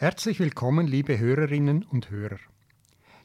Herzlich 0.00 0.38
willkommen, 0.38 0.86
liebe 0.86 1.18
Hörerinnen 1.18 1.82
und 1.82 2.08
Hörer. 2.08 2.38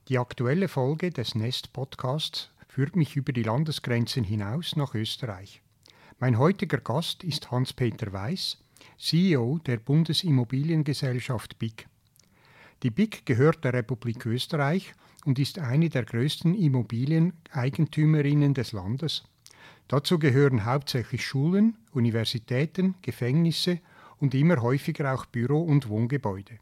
Die 0.07 0.17
aktuelle 0.17 0.67
Folge 0.67 1.11
des 1.11 1.35
Nest 1.35 1.71
Podcasts 1.71 2.49
führt 2.67 2.95
mich 2.95 3.15
über 3.15 3.31
die 3.31 3.43
Landesgrenzen 3.43 4.23
hinaus 4.23 4.75
nach 4.75 4.95
Österreich. 4.95 5.61
Mein 6.17 6.39
heutiger 6.39 6.79
Gast 6.79 7.23
ist 7.23 7.51
Hans-Peter 7.51 8.11
Weiß, 8.11 8.57
CEO 8.97 9.59
der 9.67 9.77
Bundesimmobiliengesellschaft 9.77 11.59
BIG. 11.59 11.85
Die 12.81 12.89
BIG 12.89 13.23
gehört 13.27 13.63
der 13.63 13.73
Republik 13.73 14.25
Österreich 14.25 14.95
und 15.25 15.37
ist 15.37 15.59
eine 15.59 15.89
der 15.89 16.05
größten 16.05 16.55
Immobilieneigentümerinnen 16.55 18.55
des 18.55 18.71
Landes. 18.71 19.25
Dazu 19.87 20.17
gehören 20.17 20.65
hauptsächlich 20.65 21.23
Schulen, 21.23 21.77
Universitäten, 21.91 22.95
Gefängnisse 23.03 23.79
und 24.17 24.33
immer 24.33 24.63
häufiger 24.63 25.13
auch 25.13 25.27
Büro- 25.27 25.61
und 25.61 25.87
Wohngebäude. 25.87 26.57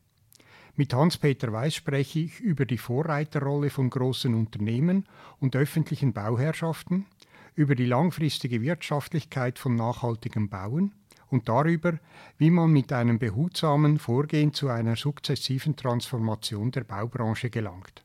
Mit 0.81 0.95
Hans-Peter 0.95 1.53
Weiß 1.53 1.75
spreche 1.75 2.21
ich 2.21 2.39
über 2.39 2.65
die 2.65 2.79
Vorreiterrolle 2.79 3.69
von 3.69 3.91
großen 3.91 4.33
Unternehmen 4.33 5.05
und 5.39 5.55
öffentlichen 5.55 6.11
Bauherrschaften, 6.11 7.05
über 7.53 7.75
die 7.75 7.85
langfristige 7.85 8.63
Wirtschaftlichkeit 8.63 9.59
von 9.59 9.75
nachhaltigem 9.75 10.49
Bauen 10.49 10.93
und 11.29 11.47
darüber, 11.47 11.99
wie 12.39 12.49
man 12.49 12.71
mit 12.71 12.91
einem 12.91 13.19
behutsamen 13.19 13.99
Vorgehen 13.99 14.55
zu 14.55 14.69
einer 14.69 14.95
sukzessiven 14.95 15.75
Transformation 15.75 16.71
der 16.71 16.83
Baubranche 16.83 17.51
gelangt. 17.51 18.01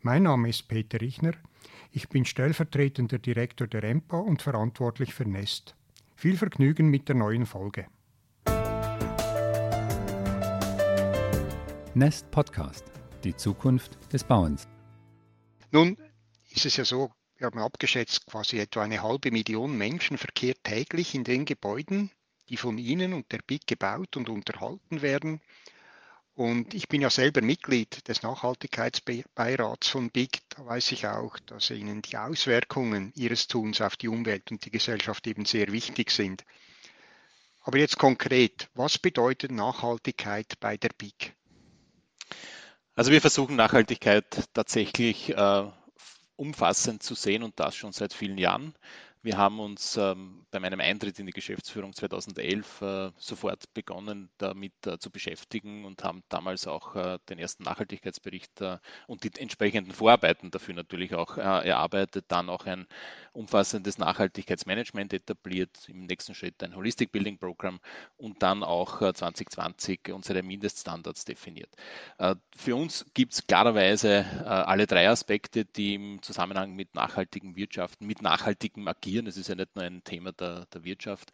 Mein 0.00 0.22
Name 0.22 0.48
ist 0.48 0.66
Peter 0.66 1.02
Richner, 1.02 1.32
ich 1.92 2.08
bin 2.08 2.24
stellvertretender 2.24 3.18
Direktor 3.18 3.66
der 3.66 3.84
EMPA 3.84 4.16
und 4.16 4.40
verantwortlich 4.40 5.12
für 5.12 5.28
Nest. 5.28 5.76
Viel 6.16 6.38
Vergnügen 6.38 6.88
mit 6.88 7.10
der 7.10 7.16
neuen 7.16 7.44
Folge. 7.44 7.84
Nest 11.98 12.30
Podcast, 12.30 12.84
die 13.24 13.34
Zukunft 13.34 13.98
des 14.12 14.22
Bauens. 14.22 14.68
Nun 15.72 15.96
ist 16.50 16.64
es 16.64 16.76
ja 16.76 16.84
so, 16.84 17.10
wir 17.38 17.48
haben 17.48 17.58
abgeschätzt, 17.58 18.24
quasi 18.26 18.60
etwa 18.60 18.84
eine 18.84 19.02
halbe 19.02 19.32
Million 19.32 19.76
Menschen 19.76 20.16
verkehrt 20.16 20.62
täglich 20.62 21.16
in 21.16 21.24
den 21.24 21.44
Gebäuden, 21.44 22.12
die 22.50 22.56
von 22.56 22.78
Ihnen 22.78 23.14
und 23.14 23.32
der 23.32 23.40
BIC 23.44 23.66
gebaut 23.66 24.16
und 24.16 24.28
unterhalten 24.28 25.02
werden. 25.02 25.40
Und 26.36 26.72
ich 26.72 26.86
bin 26.86 27.00
ja 27.00 27.10
selber 27.10 27.42
Mitglied 27.42 28.06
des 28.06 28.22
Nachhaltigkeitsbeirats 28.22 29.88
von 29.88 30.10
BIC. 30.10 30.38
Da 30.50 30.66
weiß 30.66 30.92
ich 30.92 31.08
auch, 31.08 31.36
dass 31.46 31.70
Ihnen 31.70 32.02
die 32.02 32.16
Auswirkungen 32.16 33.12
Ihres 33.16 33.48
Tuns 33.48 33.80
auf 33.80 33.96
die 33.96 34.06
Umwelt 34.06 34.52
und 34.52 34.64
die 34.64 34.70
Gesellschaft 34.70 35.26
eben 35.26 35.46
sehr 35.46 35.72
wichtig 35.72 36.12
sind. 36.12 36.44
Aber 37.62 37.78
jetzt 37.78 37.98
konkret, 37.98 38.68
was 38.74 38.98
bedeutet 38.98 39.50
Nachhaltigkeit 39.50 40.60
bei 40.60 40.76
der 40.76 40.90
BIC? 40.96 41.34
Also 42.94 43.12
wir 43.12 43.20
versuchen 43.20 43.56
Nachhaltigkeit 43.56 44.48
tatsächlich 44.54 45.30
äh, 45.30 45.64
umfassend 46.36 47.02
zu 47.02 47.14
sehen 47.14 47.42
und 47.42 47.58
das 47.60 47.76
schon 47.76 47.92
seit 47.92 48.12
vielen 48.12 48.38
Jahren. 48.38 48.74
Wir 49.28 49.36
haben 49.36 49.60
uns 49.60 49.98
ähm, 49.98 50.46
bei 50.50 50.58
meinem 50.58 50.80
Eintritt 50.80 51.18
in 51.18 51.26
die 51.26 51.32
Geschäftsführung 51.32 51.92
2011 51.92 52.80
äh, 52.80 53.10
sofort 53.18 53.74
begonnen, 53.74 54.30
damit 54.38 54.72
äh, 54.86 54.98
zu 54.98 55.10
beschäftigen 55.10 55.84
und 55.84 56.02
haben 56.02 56.22
damals 56.30 56.66
auch 56.66 56.96
äh, 56.96 57.18
den 57.28 57.38
ersten 57.38 57.64
Nachhaltigkeitsbericht 57.64 58.62
äh, 58.62 58.78
und 59.06 59.24
die 59.24 59.38
entsprechenden 59.38 59.92
Vorarbeiten 59.92 60.50
dafür 60.50 60.74
natürlich 60.74 61.14
auch 61.14 61.36
äh, 61.36 61.42
erarbeitet, 61.42 62.24
dann 62.28 62.48
auch 62.48 62.64
ein 62.64 62.86
umfassendes 63.34 63.98
Nachhaltigkeitsmanagement 63.98 65.12
etabliert, 65.12 65.76
im 65.88 66.06
nächsten 66.06 66.34
Schritt 66.34 66.62
ein 66.62 66.74
Holistic 66.74 67.12
Building 67.12 67.36
Program 67.36 67.80
und 68.16 68.42
dann 68.42 68.62
auch 68.62 69.00
2020 69.12 70.08
äh, 70.08 70.12
unsere 70.12 70.42
Mindeststandards 70.42 71.26
definiert. 71.26 71.68
Für 72.56 72.76
uns 72.76 73.04
gibt 73.14 73.34
es 73.34 73.46
klarerweise 73.46 74.24
alle 74.44 74.86
drei 74.86 75.08
Aspekte, 75.08 75.64
die 75.64 75.94
im 75.94 76.22
Zusammenhang 76.22 76.74
mit 76.74 76.94
nachhaltigem 76.94 77.54
Wirtschaften, 77.56 78.06
mit 78.06 78.22
nachhaltigem 78.22 78.88
Agieren 78.88 79.17
agieren. 79.18 79.26
Es 79.26 79.36
ist 79.36 79.48
ja 79.48 79.54
nicht 79.54 79.74
nur 79.74 79.84
ein 79.84 80.02
Thema 80.04 80.32
der, 80.32 80.66
der 80.72 80.84
Wirtschaft, 80.84 81.30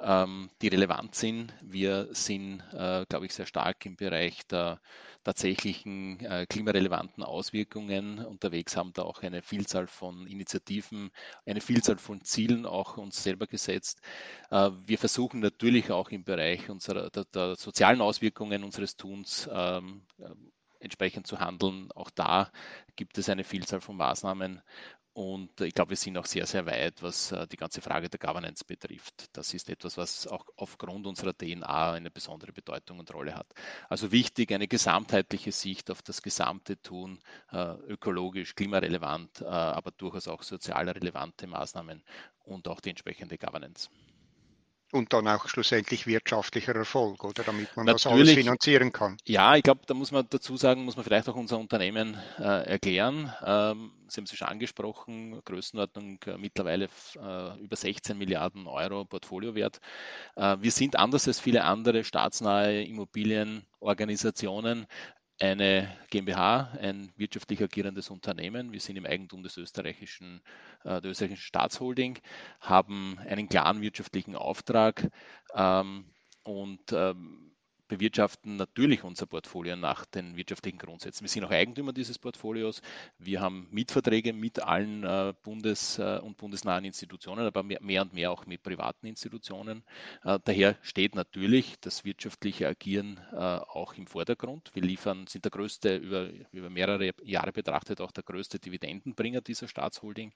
ähm, 0.00 0.50
die 0.62 0.68
relevant 0.68 1.14
sind. 1.14 1.54
Wir 1.62 2.08
sind, 2.12 2.62
äh, 2.72 3.04
glaube 3.08 3.26
ich, 3.26 3.34
sehr 3.34 3.46
stark 3.46 3.84
im 3.86 3.96
Bereich 3.96 4.46
der 4.46 4.80
tatsächlichen 5.24 6.20
äh, 6.20 6.46
klimarelevanten 6.48 7.24
Auswirkungen 7.24 8.24
unterwegs, 8.24 8.76
haben 8.76 8.92
da 8.92 9.02
auch 9.02 9.22
eine 9.22 9.42
Vielzahl 9.42 9.86
von 9.86 10.26
Initiativen, 10.26 11.10
eine 11.44 11.60
Vielzahl 11.60 11.98
von 11.98 12.22
Zielen 12.22 12.64
auch 12.64 12.96
uns 12.96 13.22
selber 13.22 13.46
gesetzt. 13.46 14.00
Äh, 14.50 14.70
wir 14.86 14.98
versuchen 14.98 15.40
natürlich 15.40 15.90
auch 15.90 16.10
im 16.10 16.24
Bereich 16.24 16.70
unserer, 16.70 17.10
der, 17.10 17.24
der 17.24 17.56
sozialen 17.56 18.00
Auswirkungen 18.00 18.64
unseres 18.64 18.96
Tuns 18.96 19.48
ähm, 19.52 20.02
entsprechend 20.78 21.26
zu 21.26 21.40
handeln. 21.40 21.90
Auch 21.92 22.10
da 22.10 22.50
gibt 22.94 23.18
es 23.18 23.28
eine 23.28 23.44
Vielzahl 23.44 23.80
von 23.80 23.96
Maßnahmen 23.96 24.62
und 25.16 25.62
ich 25.62 25.72
glaube, 25.72 25.90
wir 25.90 25.96
sind 25.96 26.18
auch 26.18 26.26
sehr, 26.26 26.44
sehr 26.44 26.66
weit, 26.66 27.02
was 27.02 27.32
äh, 27.32 27.46
die 27.46 27.56
ganze 27.56 27.80
Frage 27.80 28.10
der 28.10 28.18
Governance 28.18 28.62
betrifft. 28.66 29.30
Das 29.32 29.54
ist 29.54 29.70
etwas, 29.70 29.96
was 29.96 30.26
auch 30.26 30.44
aufgrund 30.56 31.06
unserer 31.06 31.32
DNA 31.32 31.92
eine 31.92 32.10
besondere 32.10 32.52
Bedeutung 32.52 32.98
und 32.98 33.14
Rolle 33.14 33.34
hat. 33.34 33.46
Also 33.88 34.12
wichtig, 34.12 34.52
eine 34.52 34.68
gesamtheitliche 34.68 35.52
Sicht 35.52 35.90
auf 35.90 36.02
das 36.02 36.20
gesamte 36.20 36.78
Tun, 36.82 37.18
äh, 37.50 37.76
ökologisch, 37.88 38.54
klimarelevant, 38.54 39.40
äh, 39.40 39.46
aber 39.46 39.90
durchaus 39.90 40.28
auch 40.28 40.42
sozial 40.42 40.86
relevante 40.90 41.46
Maßnahmen 41.46 42.02
und 42.44 42.68
auch 42.68 42.80
die 42.80 42.90
entsprechende 42.90 43.38
Governance 43.38 43.88
und 44.92 45.12
dann 45.12 45.26
auch 45.28 45.48
schlussendlich 45.48 46.06
wirtschaftlicher 46.06 46.74
Erfolg, 46.74 47.24
oder 47.24 47.42
damit 47.42 47.76
man 47.76 47.86
Natürlich, 47.86 48.04
das 48.04 48.12
alles 48.12 48.34
finanzieren 48.34 48.92
kann. 48.92 49.16
Ja, 49.24 49.56
ich 49.56 49.62
glaube, 49.62 49.80
da 49.86 49.94
muss 49.94 50.12
man 50.12 50.26
dazu 50.30 50.56
sagen, 50.56 50.84
muss 50.84 50.96
man 50.96 51.04
vielleicht 51.04 51.28
auch 51.28 51.36
unser 51.36 51.58
Unternehmen 51.58 52.16
äh, 52.38 52.42
erklären. 52.42 53.32
Ähm, 53.44 53.90
Sie 54.08 54.20
haben 54.20 54.24
es 54.24 54.36
schon 54.36 54.46
angesprochen, 54.46 55.40
Größenordnung 55.44 56.20
äh, 56.26 56.38
mittlerweile 56.38 56.88
äh, 57.16 57.60
über 57.60 57.74
16 57.74 58.16
Milliarden 58.16 58.68
Euro 58.68 59.04
Portfoliowert. 59.04 59.80
Äh, 60.36 60.58
wir 60.60 60.70
sind 60.70 60.96
anders 60.96 61.26
als 61.26 61.40
viele 61.40 61.64
andere 61.64 62.04
staatsnahe 62.04 62.84
Immobilienorganisationen 62.84 64.86
eine 65.40 65.94
GmbH, 66.10 66.72
ein 66.80 67.12
wirtschaftlich 67.16 67.62
agierendes 67.62 68.10
Unternehmen. 68.10 68.72
Wir 68.72 68.80
sind 68.80 68.96
im 68.96 69.06
Eigentum 69.06 69.42
des 69.42 69.56
österreichischen, 69.56 70.40
äh, 70.84 71.00
der 71.00 71.10
österreichischen 71.10 71.42
Staatsholding, 71.42 72.18
haben 72.60 73.18
einen 73.18 73.48
klaren 73.48 73.82
wirtschaftlichen 73.82 74.34
Auftrag 74.34 75.10
ähm, 75.54 76.06
und 76.42 76.92
ähm, 76.92 77.55
bewirtschaften 77.88 78.56
natürlich 78.56 79.04
unser 79.04 79.26
Portfolio 79.26 79.76
nach 79.76 80.04
den 80.06 80.36
wirtschaftlichen 80.36 80.78
Grundsätzen. 80.78 81.24
Wir 81.24 81.28
sind 81.28 81.44
auch 81.44 81.50
Eigentümer 81.50 81.92
dieses 81.92 82.18
Portfolios. 82.18 82.82
Wir 83.18 83.40
haben 83.40 83.68
Mietverträge 83.70 84.32
mit 84.32 84.62
allen 84.62 85.04
äh, 85.04 85.34
bundes- 85.42 85.98
äh, 85.98 86.18
und 86.20 86.36
bundesnahen 86.36 86.84
Institutionen, 86.84 87.46
aber 87.46 87.62
mehr, 87.62 88.02
und 88.02 88.12
mehr 88.12 88.30
auch 88.30 88.46
mit 88.46 88.62
privaten 88.62 89.06
Institutionen. 89.06 89.84
Äh, 90.24 90.38
daher 90.44 90.76
steht 90.82 91.14
natürlich 91.14 91.76
das 91.80 92.04
wirtschaftliche 92.04 92.68
Agieren 92.68 93.20
auch 93.32 93.94
im 93.94 94.06
Vordergrund. 94.06 94.70
Wir 94.74 94.82
liefern, 94.82 95.26
sind 95.26 95.44
der 95.44 95.50
größte, 95.50 95.96
über, 95.96 96.30
über 96.52 96.70
mehrere 96.70 97.12
Jahre 97.22 97.52
betrachtet, 97.52 98.00
auch 98.00 98.12
der 98.12 98.24
größte 98.24 98.58
Dividendenbringer 98.58 99.40
dieser 99.40 99.68
Staatsholding. 99.68 100.32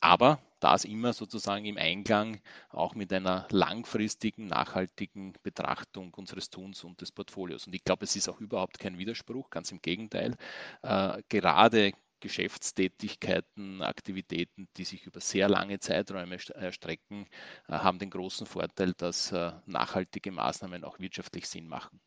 Aber 0.00 0.40
das 0.60 0.84
immer 0.84 1.12
sozusagen 1.12 1.64
im 1.64 1.76
Einklang 1.76 2.40
auch 2.70 2.94
mit 2.94 3.12
einer 3.12 3.46
langfristigen, 3.50 4.46
nachhaltigen 4.46 5.34
Betrachtung 5.42 6.12
unseres 6.14 6.50
Tuns 6.50 6.75
und 6.84 7.00
des 7.00 7.12
Portfolios. 7.12 7.66
Und 7.66 7.74
ich 7.74 7.84
glaube, 7.84 8.04
es 8.04 8.16
ist 8.16 8.28
auch 8.28 8.40
überhaupt 8.40 8.78
kein 8.78 8.98
Widerspruch, 8.98 9.50
ganz 9.50 9.70
im 9.72 9.80
Gegenteil. 9.80 10.36
Äh, 10.82 11.22
gerade 11.28 11.92
Geschäftstätigkeiten, 12.20 13.82
Aktivitäten, 13.82 14.68
die 14.76 14.84
sich 14.84 15.06
über 15.06 15.20
sehr 15.20 15.48
lange 15.48 15.78
Zeiträume 15.78 16.38
erstrecken, 16.54 17.26
äh, 17.68 17.72
haben 17.72 17.98
den 17.98 18.10
großen 18.10 18.46
Vorteil, 18.46 18.94
dass 18.94 19.32
äh, 19.32 19.52
nachhaltige 19.66 20.32
Maßnahmen 20.32 20.84
auch 20.84 20.98
wirtschaftlich 20.98 21.48
Sinn 21.48 21.68
machen. 21.68 22.00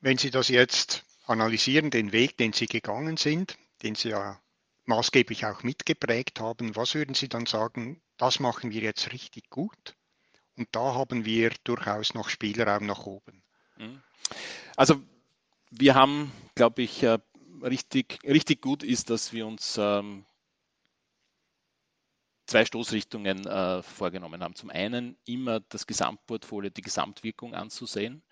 Wenn 0.00 0.18
Sie 0.18 0.30
das 0.30 0.48
jetzt 0.48 1.04
analysieren, 1.26 1.90
den 1.90 2.12
Weg, 2.12 2.36
den 2.36 2.52
Sie 2.52 2.66
gegangen 2.66 3.16
sind, 3.16 3.56
den 3.82 3.94
Sie 3.94 4.10
ja 4.10 4.40
maßgeblich 4.84 5.46
auch 5.46 5.62
mitgeprägt 5.62 6.40
haben, 6.40 6.76
was 6.76 6.94
würden 6.94 7.14
Sie 7.14 7.28
dann 7.28 7.46
sagen, 7.46 8.02
das 8.16 8.40
machen 8.40 8.70
wir 8.70 8.82
jetzt 8.82 9.12
richtig 9.12 9.48
gut 9.50 9.96
und 10.56 10.68
da 10.72 10.94
haben 10.94 11.24
wir 11.24 11.50
durchaus 11.64 12.14
noch 12.14 12.28
Spielraum 12.28 12.86
nach 12.86 13.06
oben? 13.06 13.42
Mhm. 13.76 14.02
Also 14.76 15.00
wir 15.70 15.94
haben, 15.94 16.32
glaube 16.54 16.82
ich, 16.82 17.02
äh, 17.02 17.18
richtig, 17.62 18.18
richtig 18.24 18.62
gut 18.62 18.82
ist, 18.82 19.10
dass 19.10 19.32
wir 19.32 19.46
uns 19.46 19.76
ähm, 19.78 20.24
zwei 22.46 22.64
Stoßrichtungen 22.64 23.46
äh, 23.46 23.82
vorgenommen 23.82 24.42
haben. 24.42 24.54
Zum 24.54 24.70
einen 24.70 25.16
immer 25.24 25.60
das 25.60 25.86
Gesamtportfolio, 25.86 26.70
die 26.70 26.82
Gesamtwirkung 26.82 27.54
anzusehen. 27.54 28.22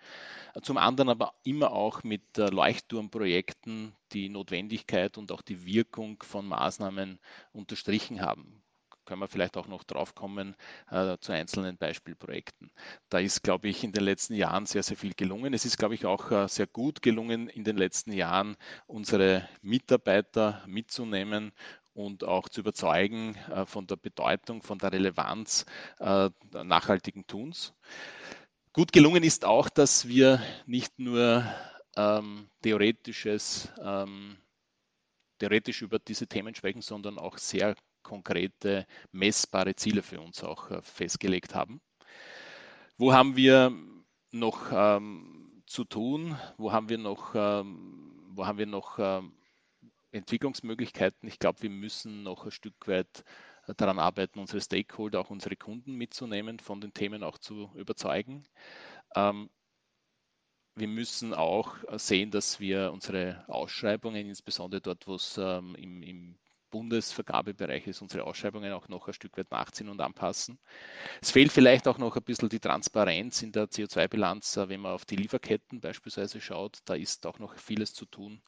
Zum 0.61 0.77
anderen 0.77 1.09
aber 1.09 1.33
immer 1.43 1.71
auch 1.71 2.03
mit 2.03 2.37
äh, 2.37 2.47
Leuchtturmprojekten 2.47 3.95
die 4.13 4.29
Notwendigkeit 4.29 5.17
und 5.17 5.31
auch 5.31 5.41
die 5.41 5.65
Wirkung 5.65 6.23
von 6.23 6.47
Maßnahmen 6.47 7.19
unterstrichen 7.51 8.21
haben. 8.21 8.63
Können 9.05 9.21
wir 9.21 9.27
vielleicht 9.27 9.57
auch 9.57 9.67
noch 9.67 9.83
drauf 9.83 10.15
kommen 10.15 10.55
äh, 10.89 11.17
zu 11.19 11.31
einzelnen 11.31 11.77
Beispielprojekten. 11.77 12.71
Da 13.09 13.19
ist, 13.19 13.43
glaube 13.43 13.67
ich, 13.69 13.83
in 13.83 13.91
den 13.91 14.03
letzten 14.03 14.33
Jahren 14.33 14.65
sehr, 14.65 14.83
sehr 14.83 14.97
viel 14.97 15.13
gelungen. 15.13 15.53
Es 15.53 15.65
ist, 15.65 15.77
glaube 15.77 15.95
ich, 15.95 16.05
auch 16.05 16.31
äh, 16.31 16.47
sehr 16.47 16.67
gut 16.67 17.01
gelungen, 17.01 17.47
in 17.49 17.63
den 17.63 17.77
letzten 17.77 18.11
Jahren 18.11 18.57
unsere 18.87 19.47
Mitarbeiter 19.61 20.63
mitzunehmen 20.67 21.51
und 21.93 22.23
auch 22.25 22.49
zu 22.49 22.61
überzeugen 22.61 23.35
äh, 23.49 23.65
von 23.65 23.87
der 23.87 23.95
Bedeutung, 23.95 24.61
von 24.61 24.77
der 24.77 24.91
Relevanz 24.91 25.65
äh, 25.99 26.29
nachhaltigen 26.51 27.25
Tuns. 27.25 27.73
Gut 28.73 28.91
gelungen 28.91 29.23
ist 29.23 29.45
auch, 29.45 29.69
dass 29.69 30.07
wir 30.07 30.41
nicht 30.65 30.99
nur 30.99 31.45
ähm, 31.95 32.49
theoretisches, 32.61 33.69
ähm, 33.81 34.37
theoretisch 35.39 35.81
über 35.81 35.97
diese 35.97 36.27
Themen 36.27 36.53
sprechen, 36.53 36.81
sondern 36.81 37.17
auch 37.17 37.37
sehr 37.37 37.75
konkrete, 38.05 38.85
messbare 39.11 39.75
Ziele 39.75 40.03
für 40.03 40.21
uns 40.21 40.43
auch 40.43 40.71
äh, 40.71 40.81
festgelegt 40.81 41.55
haben. 41.55 41.81
Wo 42.97 43.11
haben 43.11 43.35
wir 43.35 43.73
noch 44.31 44.71
ähm, 44.71 45.63
zu 45.65 45.83
tun? 45.83 46.37
Wo 46.57 46.71
haben 46.71 46.87
wir 46.87 46.97
noch, 46.97 47.33
ähm, 47.35 48.21
wo 48.29 48.45
haben 48.45 48.57
wir 48.59 48.67
noch 48.67 48.99
ähm, 48.99 49.33
Entwicklungsmöglichkeiten? 50.11 51.27
Ich 51.27 51.39
glaube, 51.39 51.63
wir 51.63 51.69
müssen 51.69 52.23
noch 52.23 52.45
ein 52.45 52.51
Stück 52.51 52.87
weit 52.87 53.25
daran 53.77 53.97
arbeiten, 53.97 54.39
unsere 54.39 54.61
Stakeholder, 54.61 55.19
auch 55.19 55.31
unsere 55.31 55.55
Kunden 55.55 55.95
mitzunehmen, 55.95 56.59
von 56.59 56.79
den 56.79 56.93
Themen 56.93 57.23
auch 57.23 57.39
zu 57.39 57.71
überzeugen. 57.75 58.43
Ähm, 59.15 59.49
wir 60.75 60.87
müssen 60.87 61.33
auch 61.33 61.75
sehen, 61.97 62.31
dass 62.31 62.59
wir 62.59 62.91
unsere 62.91 63.43
Ausschreibungen, 63.47 64.27
insbesondere 64.27 64.81
dort, 64.81 65.07
wo 65.07 65.15
es 65.15 65.37
ähm, 65.37 65.73
im, 65.75 66.03
im 66.03 66.37
Bundesvergabebereich 66.75 67.87
ist, 67.87 68.01
unsere 68.01 68.25
Ausschreibungen 68.25 68.73
auch 68.73 68.89
noch 68.89 69.07
ein 69.07 69.13
Stück 69.13 69.37
weit 69.37 69.49
nachziehen 69.49 69.87
und 69.87 70.01
anpassen. 70.01 70.59
Es 71.21 71.31
fehlt 71.31 71.53
vielleicht 71.53 71.87
auch 71.87 71.97
noch 71.97 72.17
ein 72.17 72.23
bisschen 72.23 72.49
die 72.49 72.59
Transparenz 72.59 73.41
in 73.41 73.53
der 73.53 73.69
CO2-Bilanz, 73.69 74.57
äh, 74.57 74.67
wenn 74.67 74.81
man 74.81 74.91
auf 74.91 75.05
die 75.05 75.15
Lieferketten 75.15 75.79
beispielsweise 75.79 76.41
schaut. 76.41 76.79
Da 76.83 76.95
ist 76.95 77.25
auch 77.27 77.39
noch 77.39 77.55
vieles 77.55 77.93
zu 77.93 78.05
tun. 78.05 78.41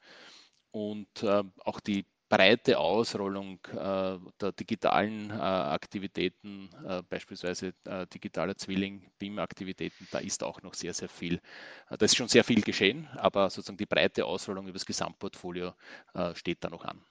Und 0.72 1.24
äh, 1.24 1.42
auch 1.64 1.80
die 1.80 2.06
breite 2.28 2.80
Ausrollung 2.80 3.60
äh, 3.68 4.18
der 4.42 4.52
digitalen 4.60 5.30
äh, 5.30 5.34
Aktivitäten, 5.36 6.70
äh, 6.86 7.02
beispielsweise 7.10 7.74
äh, 7.86 8.08
digitaler 8.08 8.58
Zwilling, 8.58 9.10
BIM-Aktivitäten, 9.20 10.06
da 10.12 10.20
ist 10.20 10.44
auch 10.44 10.62
noch 10.64 10.74
sehr, 10.74 10.94
sehr 10.94 11.08
viel. 11.08 11.36
Äh, 11.90 11.98
da 11.98 12.04
ist 12.04 12.18
schon 12.18 12.28
sehr 12.28 12.44
viel 12.44 12.62
geschehen, 12.62 13.08
aber 13.16 13.50
sozusagen 13.50 13.78
die 13.78 13.86
breite 13.86 14.26
Ausrollung 14.26 14.66
über 14.66 14.74
das 14.74 14.86
Gesamtportfolio 14.86 15.74
steht 16.34 16.62
da 16.66 16.70
noch 16.70 16.84
an. 16.84 17.02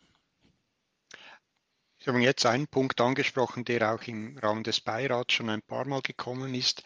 Sie 2.06 2.12
haben 2.12 2.20
jetzt 2.20 2.47
einen 2.47 2.69
Punkt 2.69 3.00
angesprochen, 3.00 3.64
der 3.64 3.93
auch 3.93 4.03
im 4.05 4.38
Rahmen 4.38 4.62
des 4.62 4.81
Beirats 4.81 5.35
schon 5.35 5.50
ein 5.50 5.61
paar 5.61 5.87
Mal 5.87 6.03
gekommen 6.03 6.55
ist. 6.55 6.85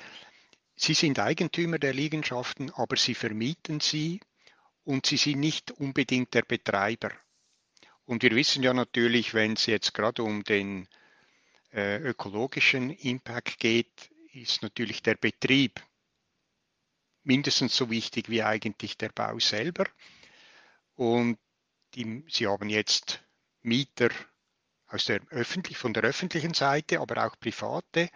Sie 0.77 0.95
sind 0.95 1.19
Eigentümer 1.19 1.79
der 1.79 1.93
Liegenschaften, 1.93 2.71
aber 2.71 2.97
Sie 2.97 3.15
vermieten 3.15 3.81
sie 3.81 4.21
und 4.83 5.05
Sie 5.05 5.19
sind 5.19 5.41
nicht 5.41 5.73
unbedingt 5.73 6.33
der 6.33 6.41
Betreiber. 6.41 7.11
Und 8.07 8.23
wir 8.23 8.31
wissen 8.31 8.63
ja 8.63 8.73
natürlich, 8.73 9.35
wenn 9.35 9.53
es 9.53 9.67
jetzt 9.67 9.93
gerade 9.93 10.23
um 10.23 10.43
den 10.43 10.89
äh, 11.75 11.99
ökologischen 11.99 12.89
Impact 12.89 13.59
geht, 13.59 14.11
ist 14.33 14.63
natürlich 14.63 15.03
der 15.03 15.17
Betrieb 15.17 15.85
mindestens 17.25 17.77
so 17.77 17.91
wichtig 17.91 18.31
wie 18.31 18.43
eigentlich 18.43 18.97
der 18.97 19.11
Bau 19.11 19.39
selber. 19.39 19.85
Und 20.95 21.39
die, 21.95 22.25
Sie 22.27 22.47
haben 22.47 22.71
jetzt 22.71 23.23
Mieter 23.61 24.09
aus 24.91 25.05
der 25.05 25.21
öffentlich, 25.31 25.79
von 25.79 25.95
der 25.95 26.03
öffentlichen 26.03 26.55
Seite, 26.55 27.01
aber 27.01 27.27
auch 27.27 27.39
private. 27.39 28.11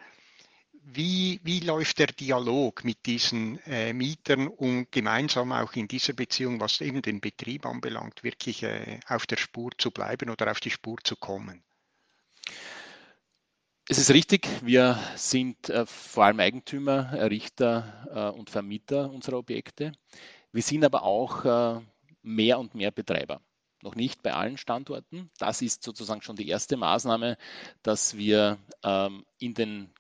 Wie, 0.87 1.41
wie 1.43 1.61
läuft 1.61 1.99
der 1.99 2.09
Dialog 2.09 2.85
mit 2.85 3.07
diesen 3.07 3.59
äh, 3.61 3.95
Mietern, 3.95 4.49
um 4.49 4.87
gemeinsam 4.91 5.53
auch 5.53 5.73
in 5.73 5.89
dieser 5.89 6.13
Beziehung, 6.13 6.61
was 6.61 6.83
eben 6.83 7.01
den 7.01 7.21
Betrieb 7.21 7.65
anbelangt, 7.65 8.23
wirklich 8.23 8.63
äh, 8.65 9.01
auf 9.07 9.27
der 9.27 9.39
Spur 9.39 9.71
zu 9.79 9.91
bleiben 9.91 10.29
oder 10.29 10.51
auf 10.51 10.61
die 10.61 10.71
Spur 10.71 10.99
zu 11.03 11.17
kommen? 11.17 11.63
Es 13.89 13.97
ist 13.99 14.11
richtig, 14.11 14.47
wir 14.63 14.99
sind 15.17 15.71
äh, 15.71 15.87
vor 15.87 16.25
allem 16.25 16.41
Eigentümer, 16.41 17.13
Errichter 17.15 18.33
äh, 18.35 18.39
und 18.39 18.51
Vermieter 18.51 19.11
unserer 19.11 19.39
Objekte. 19.39 19.93
Wir 20.53 20.63
sind 20.63 20.85
aber 20.85 21.03
auch 21.03 21.45
äh, 21.45 21.81
mehr 22.23 22.59
und 22.59 22.75
mehr 22.75 22.91
Betreiber 22.91 23.41
noch 23.85 23.95
nicht 23.95 24.23
bei 24.23 24.33
allen 24.33 24.57
Standorten. 24.57 25.31
Das 25.39 25.63
ist 25.63 25.83
sozusagen 25.83 26.23
schon 26.23 26.37
die 26.37 26.49
erste 26.49 26.77
Maßnahme, 26.77 27.37
dass 27.83 28.17
wir 28.17 28.59
ähm, 28.83 29.25
in 29.39 29.55
den 29.55 29.91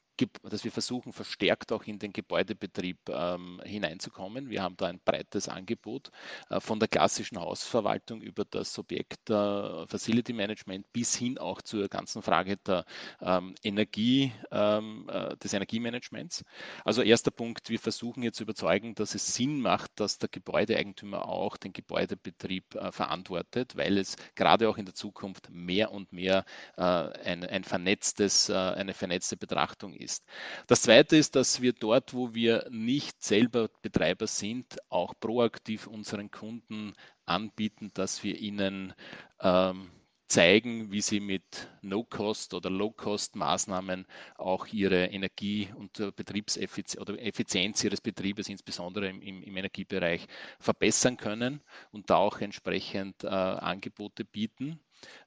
dass 0.43 0.65
wir 0.65 0.73
versuchen, 0.73 1.13
verstärkt 1.13 1.73
auch 1.73 1.85
in 1.85 1.99
den 1.99 2.13
Gebäudebetrieb 2.13 2.99
ähm, 3.09 3.61
hineinzukommen. 3.65 4.49
Wir 4.49 4.63
haben 4.63 4.77
da 4.77 4.87
ein 4.87 5.01
breites 5.05 5.49
Angebot 5.49 6.11
äh, 6.51 6.61
von 6.61 6.79
der 6.79 6.89
klassischen 6.89 7.41
Hausverwaltung 7.41 8.21
über 8.21 8.45
das 8.45 8.79
Objekt 8.79 9.31
äh, 9.31 9.87
Facility 9.87 10.33
Management 10.33 10.93
bis 10.93 11.17
hin 11.17 11.39
auch 11.39 11.63
zur 11.63 11.89
ganzen 11.89 12.23
Frage 12.23 12.57
der 12.59 12.85
ähm, 13.21 13.55
Energie, 13.63 14.33
ähm, 14.51 15.09
äh, 15.11 15.37
des 15.37 15.53
Energiemanagements. 15.53 16.45
Also 16.85 17.03
erster 17.03 17.31
Punkt, 17.31 17.69
wir 17.71 17.79
versuchen 17.79 18.23
jetzt 18.23 18.37
zu 18.37 18.45
überzeugen, 18.45 18.95
dass 18.95 19.15
es 19.15 19.35
Sinn 19.35 19.61
macht, 19.61 19.99
dass 19.99 20.19
der 20.19 20.29
Gebäudeeigentümer 20.29 21.29
auch 21.29 21.57
den 21.57 21.73
Gebäudebetrieb 21.73 22.75
äh, 22.75 22.93
verantwortet, 22.93 23.77
weil 23.77 23.99
es 23.99 24.17
gerade 24.35 24.69
auch 24.69 24.79
in 24.79 24.85
der 24.85 24.95
Zukunft 24.95 25.51
mehr 25.51 25.91
und 25.91 26.13
mehr 26.13 26.45
äh, 26.77 26.83
ein, 26.83 27.45
ein 27.45 27.65
vernetztes, 27.65 28.49
äh, 28.49 28.55
eine 28.55 28.95
vernetzte 28.95 29.37
Betrachtung 29.37 29.95
ist 29.95 30.04
ist. 30.05 30.25
Das 30.67 30.83
Zweite 30.83 31.17
ist, 31.17 31.35
dass 31.35 31.61
wir 31.61 31.73
dort, 31.73 32.15
wo 32.15 32.35
wir 32.35 32.67
nicht 32.71 33.23
selber 33.23 33.69
Betreiber 33.83 34.27
sind, 34.27 34.77
auch 34.89 35.15
proaktiv 35.19 35.87
unseren 35.87 36.31
Kunden 36.31 36.93
anbieten, 37.27 37.91
dass 37.95 38.23
wir 38.23 38.39
ihnen 38.39 38.95
ähm, 39.41 39.91
zeigen, 40.27 40.91
wie 40.91 41.01
sie 41.01 41.21
mit 41.21 41.69
No-Cost 41.83 42.55
oder 42.55 42.71
Low-Cost-Maßnahmen 42.71 44.07
auch 44.37 44.67
ihre 44.67 45.07
Energie- 45.07 45.69
und 45.77 45.93
Betriebseffizienz 46.17 47.01
oder 47.01 47.21
Effizienz 47.21 47.85
ihres 47.85 48.01
Betriebes, 48.01 48.49
insbesondere 48.49 49.09
im, 49.09 49.21
im, 49.23 49.57
Energiebereich, 49.57 50.27
verbessern 50.59 51.17
können 51.17 51.61
und 51.93 52.11
da 52.11 52.17
auch 52.17 52.41
entsprechend 52.41 53.23
äh, 53.25 53.29
Angebote 53.29 54.25
bieten. 54.25 54.81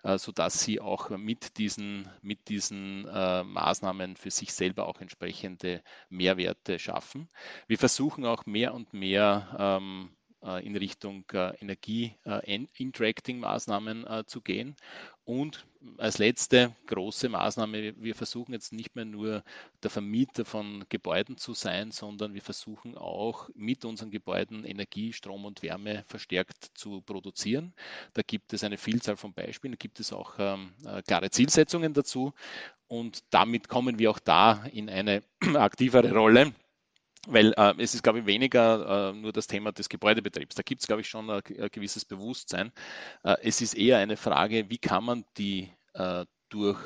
Äh, 0.03 0.18
sodass 0.18 0.59
sie 0.62 0.79
auch 0.79 1.09
mit 1.09 1.57
diesen, 1.57 2.09
mit 2.21 2.50
diesen 2.50 3.07
äh, 3.07 3.44
Maßnahmen 3.44 4.15
für 4.15 4.31
sich 4.31 4.53
selber 4.53 4.88
auch 4.88 5.01
entsprechende 5.01 5.83
Mehrwerte 6.09 6.79
schaffen. 6.79 7.29
Wir 7.68 7.77
versuchen 7.77 8.25
auch 8.25 8.45
mehr 8.45 8.74
und 8.74 8.94
mehr 8.94 9.56
ähm, 9.59 10.09
äh, 10.12 10.16
in 10.61 10.75
Richtung 10.75 11.25
Energie-Interacting-Maßnahmen 11.33 14.06
zu 14.27 14.41
gehen. 14.41 14.75
Und 15.27 15.65
als 15.97 16.19
letzte 16.19 16.75
große 16.87 17.29
Maßnahme, 17.29 17.94
wir 17.97 18.15
versuchen 18.15 18.53
jetzt 18.53 18.71
nicht 18.71 18.95
mehr 18.95 19.06
nur 19.06 19.44
der 19.83 19.89
Vermieter 19.89 20.45
von 20.45 20.85
Gebäuden 20.89 21.37
zu 21.37 21.53
sein, 21.53 21.91
sondern 21.91 22.33
wir 22.33 22.41
versuchen 22.41 22.97
auch 22.97 23.49
mit 23.53 23.85
unseren 23.85 24.11
Gebäuden 24.11 24.63
Energie, 24.63 25.13
Strom 25.13 25.45
und 25.45 25.63
Wärme 25.63 26.03
verstärkt 26.07 26.71
zu 26.75 27.01
produzieren. 27.01 27.73
Da 28.13 28.21
gibt 28.21 28.53
es 28.53 28.63
eine 28.63 28.77
Vielzahl 28.77 29.17
von 29.17 29.33
Beispielen, 29.33 29.73
da 29.73 29.77
gibt 29.77 29.99
es 29.99 30.13
auch 30.13 30.35
ähm, 30.39 30.73
äh, 30.85 31.01
klare 31.01 31.29
Zielsetzungen 31.29 31.94
dazu. 31.94 32.33
Und 32.87 33.23
damit 33.31 33.67
kommen 33.67 33.99
wir 33.99 34.11
auch 34.11 34.19
da 34.19 34.65
in 34.71 34.89
eine 34.89 35.23
aktivere 35.56 36.13
Rolle 36.13 36.53
weil 37.28 37.54
äh, 37.57 37.74
es 37.80 37.95
ist, 37.95 38.04
glaube 38.04 38.19
ich, 38.19 38.26
weniger 38.26 39.09
äh, 39.09 39.14
nur 39.14 39.33
das 39.33 39.47
Thema 39.47 39.71
des 39.71 39.90
Gebäudebetriebs. 39.90 40.56
Da 40.56 40.64
gibt 40.64 40.81
es, 40.81 40.88
glaube 40.88 41.02
ich, 41.02 41.09
schon 41.09 41.30
ein, 41.30 41.42
ein 41.45 41.69
gewisses 41.71 42.06
Bewusstsein. 42.06 42.71
Äh, 43.24 43.36
es 43.42 43.62
ist 43.62 43.74
eher 43.74 43.97
eine 43.97 44.18
Frage, 44.18 44.69
wie 44.69 44.78
kann 44.78 45.04
man 45.04 45.26
die 45.38 45.71
äh, 45.94 46.26
durch 46.50 46.80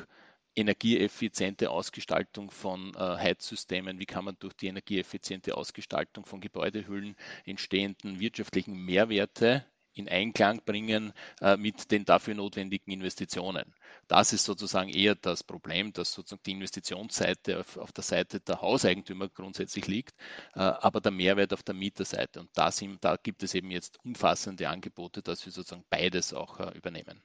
energieeffiziente 0.54 1.70
Ausgestaltung 1.70 2.50
von 2.50 2.92
äh, 2.94 2.98
Heizsystemen, 2.98 3.98
wie 3.98 4.06
kann 4.06 4.24
man 4.24 4.36
durch 4.38 4.54
die 4.54 4.66
energieeffiziente 4.66 5.56
Ausgestaltung 5.56 6.26
von 6.26 6.40
Gebäudehüllen 6.40 7.16
entstehenden 7.44 8.20
wirtschaftlichen 8.20 8.74
Mehrwerte 8.74 9.64
in 9.94 10.08
Einklang 10.08 10.62
bringen 10.64 11.12
äh, 11.40 11.56
mit 11.56 11.90
den 11.90 12.04
dafür 12.04 12.34
notwendigen 12.34 12.90
Investitionen. 12.90 13.74
Das 14.08 14.32
ist 14.32 14.44
sozusagen 14.44 14.88
eher 14.88 15.14
das 15.14 15.42
Problem, 15.42 15.92
dass 15.92 16.12
sozusagen 16.12 16.42
die 16.44 16.52
Investitionsseite 16.52 17.60
auf, 17.60 17.76
auf 17.76 17.92
der 17.92 18.04
Seite 18.04 18.40
der 18.40 18.60
Hauseigentümer 18.60 19.28
grundsätzlich 19.28 19.86
liegt, 19.86 20.14
äh, 20.54 20.60
aber 20.60 21.00
der 21.00 21.12
Mehrwert 21.12 21.52
auf 21.52 21.62
der 21.62 21.74
Mieterseite. 21.74 22.40
Und 22.40 22.50
da, 22.54 22.70
sind, 22.70 23.04
da 23.04 23.16
gibt 23.16 23.42
es 23.42 23.54
eben 23.54 23.70
jetzt 23.70 23.98
umfassende 24.04 24.68
Angebote, 24.68 25.22
dass 25.22 25.44
wir 25.44 25.52
sozusagen 25.52 25.84
beides 25.90 26.32
auch 26.32 26.60
äh, 26.60 26.76
übernehmen. 26.76 27.22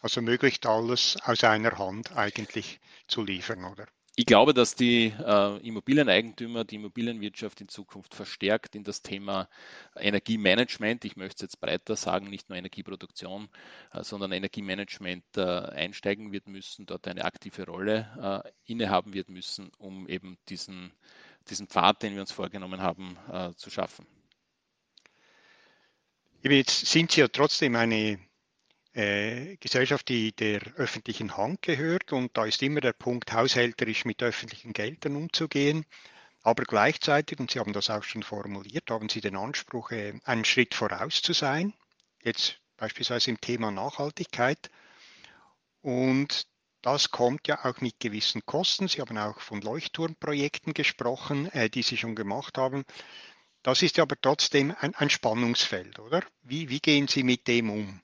Also 0.00 0.20
möglichst 0.20 0.66
alles 0.66 1.16
aus 1.22 1.44
einer 1.44 1.78
Hand 1.78 2.14
eigentlich 2.14 2.78
zu 3.08 3.24
liefern, 3.24 3.64
oder? 3.64 3.86
Ich 4.16 4.26
glaube, 4.26 4.54
dass 4.54 4.76
die 4.76 5.06
äh, 5.06 5.56
Immobilieneigentümer, 5.66 6.64
die 6.64 6.76
Immobilienwirtschaft 6.76 7.60
in 7.60 7.68
Zukunft 7.68 8.14
verstärkt 8.14 8.76
in 8.76 8.84
das 8.84 9.02
Thema 9.02 9.48
Energiemanagement, 9.96 11.04
ich 11.04 11.16
möchte 11.16 11.36
es 11.36 11.42
jetzt 11.42 11.60
breiter 11.60 11.96
sagen, 11.96 12.30
nicht 12.30 12.48
nur 12.48 12.56
Energieproduktion, 12.56 13.48
äh, 13.92 14.04
sondern 14.04 14.30
Energiemanagement 14.30 15.24
äh, 15.36 15.42
einsteigen 15.42 16.30
wird 16.30 16.46
müssen, 16.46 16.86
dort 16.86 17.08
eine 17.08 17.24
aktive 17.24 17.66
Rolle 17.66 18.44
äh, 18.46 18.72
innehaben 18.72 19.14
wird 19.14 19.30
müssen, 19.30 19.72
um 19.78 20.08
eben 20.08 20.38
diesen, 20.48 20.92
diesen 21.48 21.66
Pfad, 21.66 22.02
den 22.04 22.14
wir 22.14 22.20
uns 22.20 22.32
vorgenommen 22.32 22.80
haben, 22.80 23.16
äh, 23.32 23.52
zu 23.54 23.68
schaffen. 23.70 24.06
Jetzt 26.42 26.86
sind 26.86 27.10
Sie 27.10 27.20
ja 27.20 27.28
trotzdem 27.28 27.74
eine 27.74 28.18
äh, 28.94 29.56
Gesellschaft, 29.56 30.08
die 30.08 30.32
der 30.32 30.60
öffentlichen 30.76 31.36
Hand 31.36 31.62
gehört. 31.62 32.12
Und 32.12 32.36
da 32.36 32.44
ist 32.44 32.62
immer 32.62 32.80
der 32.80 32.92
Punkt, 32.92 33.32
haushälterisch 33.32 34.04
mit 34.04 34.22
öffentlichen 34.22 34.72
Geldern 34.72 35.16
umzugehen. 35.16 35.84
Aber 36.42 36.64
gleichzeitig, 36.64 37.40
und 37.40 37.50
Sie 37.50 37.58
haben 37.58 37.72
das 37.72 37.90
auch 37.90 38.04
schon 38.04 38.22
formuliert, 38.22 38.90
haben 38.90 39.08
Sie 39.08 39.20
den 39.20 39.36
Anspruch, 39.36 39.90
äh, 39.90 40.14
einen 40.24 40.44
Schritt 40.44 40.74
voraus 40.74 41.22
zu 41.22 41.32
sein. 41.32 41.74
Jetzt 42.22 42.60
beispielsweise 42.76 43.30
im 43.30 43.40
Thema 43.40 43.70
Nachhaltigkeit. 43.70 44.70
Und 45.80 46.46
das 46.82 47.10
kommt 47.10 47.48
ja 47.48 47.64
auch 47.64 47.80
mit 47.80 47.98
gewissen 47.98 48.44
Kosten. 48.44 48.88
Sie 48.88 49.00
haben 49.00 49.16
auch 49.16 49.40
von 49.40 49.62
Leuchtturmprojekten 49.62 50.74
gesprochen, 50.74 51.50
äh, 51.52 51.70
die 51.70 51.82
Sie 51.82 51.96
schon 51.96 52.14
gemacht 52.14 52.58
haben. 52.58 52.84
Das 53.62 53.82
ist 53.82 53.96
ja 53.96 54.02
aber 54.02 54.16
trotzdem 54.20 54.74
ein, 54.78 54.94
ein 54.94 55.08
Spannungsfeld, 55.08 55.98
oder? 55.98 56.22
Wie, 56.42 56.68
wie 56.68 56.80
gehen 56.80 57.08
Sie 57.08 57.22
mit 57.22 57.48
dem 57.48 57.70
um? 57.70 58.02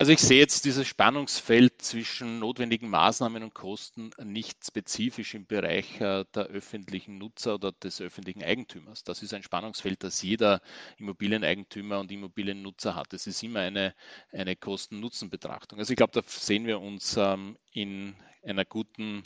Also 0.00 0.12
ich 0.12 0.20
sehe 0.20 0.38
jetzt 0.38 0.64
dieses 0.64 0.88
Spannungsfeld 0.88 1.82
zwischen 1.82 2.38
notwendigen 2.38 2.88
Maßnahmen 2.88 3.42
und 3.42 3.52
Kosten 3.52 4.12
nicht 4.24 4.64
spezifisch 4.64 5.34
im 5.34 5.44
Bereich 5.44 6.00
äh, 6.00 6.24
der 6.34 6.46
öffentlichen 6.46 7.18
Nutzer 7.18 7.56
oder 7.56 7.70
des 7.70 8.00
öffentlichen 8.00 8.42
Eigentümers. 8.42 9.04
Das 9.04 9.22
ist 9.22 9.34
ein 9.34 9.42
Spannungsfeld, 9.42 10.02
das 10.02 10.22
jeder 10.22 10.62
Immobilieneigentümer 10.96 12.00
und 12.00 12.10
Immobiliennutzer 12.10 12.94
hat. 12.94 13.12
Es 13.12 13.26
ist 13.26 13.42
immer 13.42 13.60
eine, 13.60 13.94
eine 14.32 14.56
Kosten-Nutzen-Betrachtung. 14.56 15.78
Also 15.78 15.92
ich 15.92 15.98
glaube, 15.98 16.14
da 16.14 16.22
sehen 16.26 16.66
wir 16.66 16.80
uns 16.80 17.18
ähm, 17.18 17.58
in 17.70 18.16
einer 18.42 18.64
guten 18.64 19.22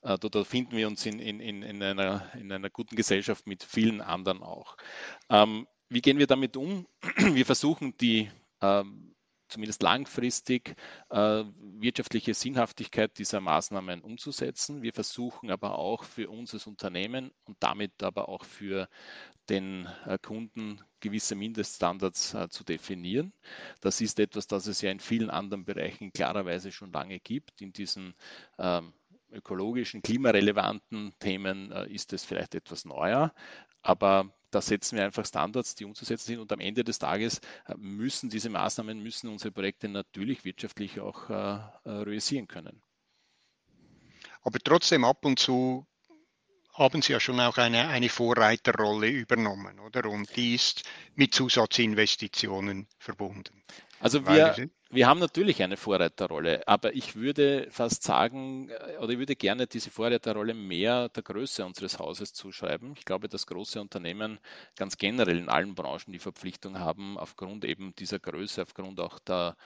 äh, 0.00 0.16
da, 0.18 0.44
finden 0.44 0.74
wir 0.74 0.86
uns 0.88 1.04
in, 1.04 1.18
in, 1.18 1.40
in, 1.40 1.82
einer, 1.82 2.32
in 2.40 2.50
einer 2.50 2.70
guten 2.70 2.96
Gesellschaft 2.96 3.46
mit 3.46 3.62
vielen 3.62 4.00
anderen 4.00 4.42
auch. 4.42 4.78
Ähm, 5.28 5.66
wie 5.90 6.00
gehen 6.00 6.18
wir 6.18 6.26
damit 6.26 6.56
um? 6.56 6.86
Wir 7.18 7.44
versuchen 7.44 7.94
die 7.98 8.30
ähm, 8.62 9.13
zumindest 9.48 9.82
langfristig 9.82 10.76
äh, 11.10 11.44
wirtschaftliche 11.78 12.34
Sinnhaftigkeit 12.34 13.18
dieser 13.18 13.40
Maßnahmen 13.40 14.02
umzusetzen. 14.02 14.82
Wir 14.82 14.92
versuchen 14.92 15.50
aber 15.50 15.78
auch 15.78 16.04
für 16.04 16.30
uns 16.30 16.54
als 16.54 16.66
Unternehmen 16.66 17.30
und 17.44 17.56
damit 17.60 18.02
aber 18.02 18.28
auch 18.28 18.44
für 18.44 18.88
den 19.48 19.86
äh, 20.06 20.18
Kunden 20.18 20.80
gewisse 21.00 21.34
Mindeststandards 21.34 22.34
äh, 22.34 22.48
zu 22.48 22.64
definieren. 22.64 23.32
Das 23.80 24.00
ist 24.00 24.18
etwas, 24.18 24.46
das 24.46 24.66
es 24.66 24.80
ja 24.80 24.90
in 24.90 25.00
vielen 25.00 25.30
anderen 25.30 25.64
Bereichen 25.64 26.12
klarerweise 26.12 26.72
schon 26.72 26.92
lange 26.92 27.20
gibt. 27.20 27.60
In 27.60 27.72
diesen 27.72 28.14
ähm, 28.58 28.92
ökologischen, 29.30 30.02
klimarelevanten 30.02 31.12
Themen 31.18 31.72
äh, 31.72 31.86
ist 31.92 32.12
es 32.12 32.24
vielleicht 32.24 32.54
etwas 32.54 32.84
neuer, 32.84 33.34
aber 33.82 34.32
da 34.54 34.60
setzen 34.60 34.96
wir 34.96 35.04
einfach 35.04 35.26
Standards, 35.26 35.74
die 35.74 35.84
umzusetzen 35.84 36.26
sind 36.26 36.38
und 36.38 36.52
am 36.52 36.60
Ende 36.60 36.84
des 36.84 36.98
Tages 36.98 37.40
äh, 37.66 37.74
müssen 37.76 38.30
diese 38.30 38.50
Maßnahmen, 38.50 39.02
müssen 39.02 39.28
unsere 39.28 39.50
Projekte 39.50 39.88
natürlich 39.88 40.44
wirtschaftlich 40.44 41.00
auch 41.00 41.30
äh, 41.30 41.34
äh, 41.34 41.90
realisieren 41.90 42.46
können. 42.46 42.82
Aber 44.42 44.58
trotzdem 44.58 45.04
ab 45.04 45.24
und 45.24 45.38
zu 45.38 45.86
haben 46.74 47.02
Sie 47.02 47.12
ja 47.12 47.20
schon 47.20 47.40
auch 47.40 47.56
eine, 47.56 47.88
eine 47.88 48.08
Vorreiterrolle 48.08 49.08
übernommen, 49.08 49.78
oder? 49.78 50.08
Und 50.08 50.34
die 50.36 50.54
ist 50.54 50.82
mit 51.14 51.32
Zusatzinvestitionen 51.34 52.88
verbunden. 52.98 53.62
Also 54.00 54.26
wir, 54.26 54.68
wir 54.94 55.08
haben 55.08 55.18
natürlich 55.18 55.62
eine 55.62 55.76
Vorreiterrolle, 55.76 56.66
aber 56.68 56.94
ich 56.94 57.16
würde 57.16 57.66
fast 57.70 58.02
sagen, 58.04 58.68
äh, 58.70 58.98
oder 58.98 59.12
ich 59.12 59.18
würde 59.18 59.36
gerne 59.36 59.66
diese 59.66 59.90
Vorreiterrolle 59.90 60.54
mehr 60.54 61.08
der 61.08 61.22
Größe 61.22 61.64
unseres 61.64 61.98
Hauses 61.98 62.32
zuschreiben. 62.32 62.94
Ich 62.96 63.04
glaube, 63.04 63.28
dass 63.28 63.46
große 63.46 63.80
Unternehmen 63.80 64.38
ganz 64.76 64.96
generell 64.96 65.38
in 65.38 65.48
allen 65.48 65.74
Branchen 65.74 66.12
die 66.12 66.18
Verpflichtung 66.18 66.78
haben, 66.78 67.18
aufgrund 67.18 67.64
eben 67.64 67.94
dieser 67.96 68.18
Größe, 68.20 68.62
aufgrund 68.62 69.00
auch 69.00 69.18
der, 69.18 69.56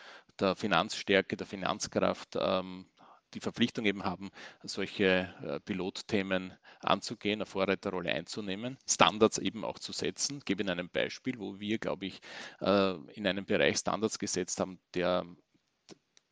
der 0.40 0.56
Finanzstärke, 0.56 1.37
der 1.37 1.47
Finanzkraft, 1.47 2.37
ähm, 2.40 2.87
die 3.35 3.40
Verpflichtung 3.40 3.85
eben 3.85 4.04
haben, 4.04 4.30
solche 4.62 5.35
äh, 5.42 5.61
Pilotthemen 5.61 6.52
anzugehen, 6.80 7.38
eine 7.38 7.47
Vorreiterrolle 7.47 8.12
einzunehmen, 8.12 8.78
Standards 8.88 9.38
eben 9.38 9.64
auch 9.64 9.78
zu 9.78 9.92
setzen. 9.92 10.38
Ich 10.38 10.44
gebe 10.44 10.62
Ihnen 10.62 10.78
ein 10.78 10.90
Beispiel, 10.90 11.38
wo 11.38 11.58
wir, 11.58 11.78
glaube 11.78 12.06
ich, 12.06 12.20
äh, 12.61 12.94
in 13.14 13.26
einem 13.26 13.44
Bereich 13.44 13.78
Standards 13.78 14.18
gesetzt 14.18 14.61
haben, 14.61 14.78
der 14.94 15.25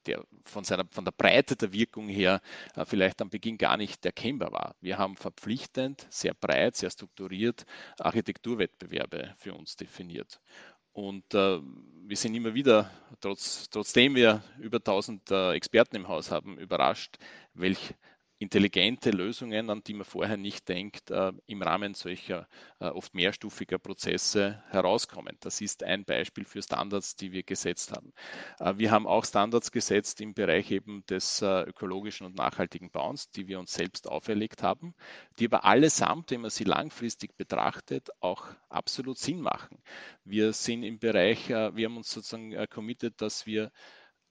der 0.06 0.24
von, 0.44 0.64
seiner, 0.64 0.86
von 0.90 1.04
der 1.04 1.12
Breite 1.12 1.56
der 1.56 1.72
Wirkung 1.72 2.08
her 2.08 2.40
äh, 2.74 2.84
vielleicht 2.84 3.20
am 3.20 3.30
Beginn 3.30 3.58
gar 3.58 3.76
nicht 3.76 4.04
erkennbar 4.06 4.52
war. 4.52 4.76
Wir 4.80 4.98
haben 4.98 5.16
verpflichtend, 5.16 6.06
sehr 6.10 6.34
breit, 6.34 6.76
sehr 6.76 6.90
strukturiert 6.90 7.66
Architekturwettbewerbe 7.98 9.34
für 9.38 9.54
uns 9.54 9.76
definiert. 9.76 10.40
Und 10.96 11.34
äh, 11.34 11.60
wir 12.06 12.16
sind 12.16 12.34
immer 12.34 12.54
wieder, 12.54 12.90
trotz, 13.20 13.68
trotzdem 13.68 14.14
wir 14.14 14.42
über 14.58 14.78
1000 14.78 15.30
äh, 15.30 15.52
Experten 15.52 15.94
im 15.94 16.08
Haus 16.08 16.30
haben, 16.30 16.56
überrascht, 16.56 17.18
welch 17.52 17.92
intelligente 18.38 19.10
Lösungen, 19.10 19.70
an 19.70 19.82
die 19.82 19.94
man 19.94 20.04
vorher 20.04 20.36
nicht 20.36 20.68
denkt, 20.68 21.10
äh, 21.10 21.32
im 21.46 21.62
Rahmen 21.62 21.94
solcher 21.94 22.46
äh, 22.80 22.86
oft 22.86 23.14
mehrstufiger 23.14 23.78
Prozesse 23.78 24.62
herauskommen. 24.68 25.36
Das 25.40 25.62
ist 25.62 25.82
ein 25.82 26.04
Beispiel 26.04 26.44
für 26.44 26.62
Standards, 26.62 27.16
die 27.16 27.32
wir 27.32 27.44
gesetzt 27.44 27.92
haben. 27.92 28.12
Äh, 28.58 28.74
wir 28.76 28.90
haben 28.90 29.06
auch 29.06 29.24
Standards 29.24 29.72
gesetzt 29.72 30.20
im 30.20 30.34
Bereich 30.34 30.70
eben 30.70 31.04
des 31.06 31.42
ökologischen 31.42 32.26
und 32.26 32.36
nachhaltigen 32.36 32.90
Bauens, 32.90 33.30
die 33.30 33.48
wir 33.48 33.58
uns 33.58 33.72
selbst 33.72 34.08
auferlegt 34.08 34.62
haben, 34.62 34.94
die 35.38 35.46
aber 35.46 35.64
allesamt, 35.64 36.30
wenn 36.30 36.42
man 36.42 36.50
sie 36.50 36.64
langfristig 36.64 37.36
betrachtet, 37.36 38.10
auch 38.20 38.46
absolut 38.68 39.18
Sinn 39.18 39.40
machen. 39.40 39.78
Wir 40.24 40.52
sind 40.52 40.82
im 40.82 40.98
Bereich, 40.98 41.48
wir 41.48 41.86
haben 41.86 41.96
uns 41.96 42.10
sozusagen 42.10 42.54
committed, 42.68 43.20
dass 43.20 43.46
wir 43.46 43.70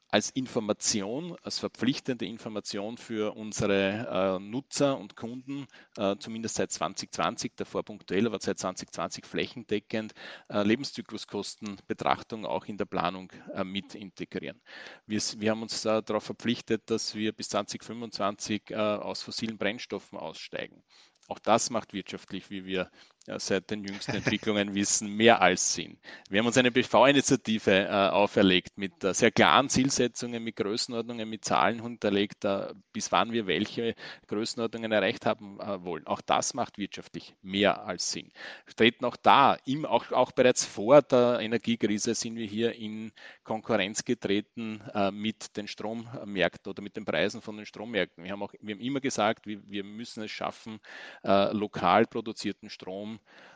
als 0.10 0.30
Information, 0.30 1.36
als 1.42 1.60
verpflichtende 1.60 2.26
Information 2.26 2.98
für 2.98 3.36
unsere 3.36 4.38
äh, 4.38 4.40
Nutzer 4.40 4.98
und 4.98 5.16
Kunden, 5.16 5.68
äh, 5.98 6.16
zumindest 6.18 6.56
seit 6.56 6.72
2020, 6.72 7.54
davor 7.56 7.84
punktuell, 7.84 8.28
aber 8.28 8.40
seit 8.40 8.60
2020 8.60 9.26
flächendeckend, 9.26 10.14
äh, 10.50 10.64
Lebenszykluskostenbetrachtung 10.64 12.46
auch 12.46 12.66
in 12.66 12.78
der 12.78 12.86
Planung 12.86 13.32
äh, 13.54 13.64
mit 13.64 13.96
integrieren. 13.96 14.62
Wir, 15.06 15.22
wir 15.38 15.52
haben 15.52 15.62
uns 15.62 15.82
darauf 15.82 16.24
verpflichtet, 16.24 16.90
dass 16.90 17.16
wir 17.16 17.34
bis 17.34 17.50
2025 17.50 18.72
äh, 18.72 18.76
aus 18.76 19.22
fossilen 19.22 19.58
Brennstoffen 19.58 20.18
aussteigen. 20.18 20.84
Auch 21.28 21.40
das 21.40 21.72
macht 21.72 21.94
wirtschaftlich, 21.94 22.50
wie 22.52 22.66
wir 22.66 22.92
seit 23.38 23.72
den 23.72 23.84
jüngsten 23.84 24.16
Entwicklungen 24.16 24.76
wissen, 24.76 25.10
mehr 25.12 25.42
als 25.42 25.74
Sinn. 25.74 25.98
Wir 26.30 26.40
haben 26.40 26.48
uns 26.48 26.58
eine 26.58 26.72
BV-Initiative 26.72 27.72
äh, 27.72 27.90
auferlegt 27.90 28.78
mit 28.78 29.04
äh, 29.04 29.14
sehr 29.14 29.32
klaren 29.32 29.70
Zielsetzungen, 29.70 30.44
mit 30.44 30.56
Größenordnungen, 30.56 31.28
mit 31.28 31.44
Zahlen 31.44 31.82
hinterlegt, 31.82 32.46
äh, 32.46 32.74
bis 32.94 33.12
wann 33.12 33.32
wir 33.32 33.48
welche 33.48 33.96
Größenordnungen 34.28 34.92
erreicht 34.92 35.26
haben 35.26 35.60
äh, 35.60 35.84
wollen. 35.84 36.06
Auch 36.06 36.22
das 36.22 36.54
macht 36.54 36.78
wirtschaftlich 36.78 37.36
mehr 37.42 37.86
als 37.86 38.12
Sinn. 38.12 38.32
Treten 38.76 39.06
auch 39.06 39.16
da, 39.16 39.58
im, 39.66 39.86
auch, 39.86 40.12
auch 40.12 40.32
bereits 40.32 40.64
vor 40.66 41.02
der 41.02 41.40
Energiekrise 41.40 42.14
sind 42.14 42.36
wir 42.36 42.46
hier 42.46 42.76
in 42.76 43.12
Konkurrenz 43.44 44.06
getreten 44.06 44.82
äh, 44.94 45.12
mit 45.12 45.58
den 45.58 45.68
Strommärkten 45.68 46.70
oder 46.70 46.82
mit 46.82 46.96
den 46.96 47.06
Preisen 47.06 47.42
von 47.42 47.58
den 47.58 47.66
Strommärkten. 47.66 48.24
Wir 48.24 48.32
haben, 48.32 48.44
auch, 48.44 48.54
wir 48.62 48.76
haben 48.76 48.82
immer 48.82 49.00
gesagt, 49.00 49.48
wir, 49.48 49.62
wir 49.68 49.84
müssen 49.84 50.24
es 50.24 50.32
schaffen, 50.32 50.80
äh, 51.24 51.52
lokal 51.54 52.06
produzierten 52.06 52.70
Strom 52.70 53.15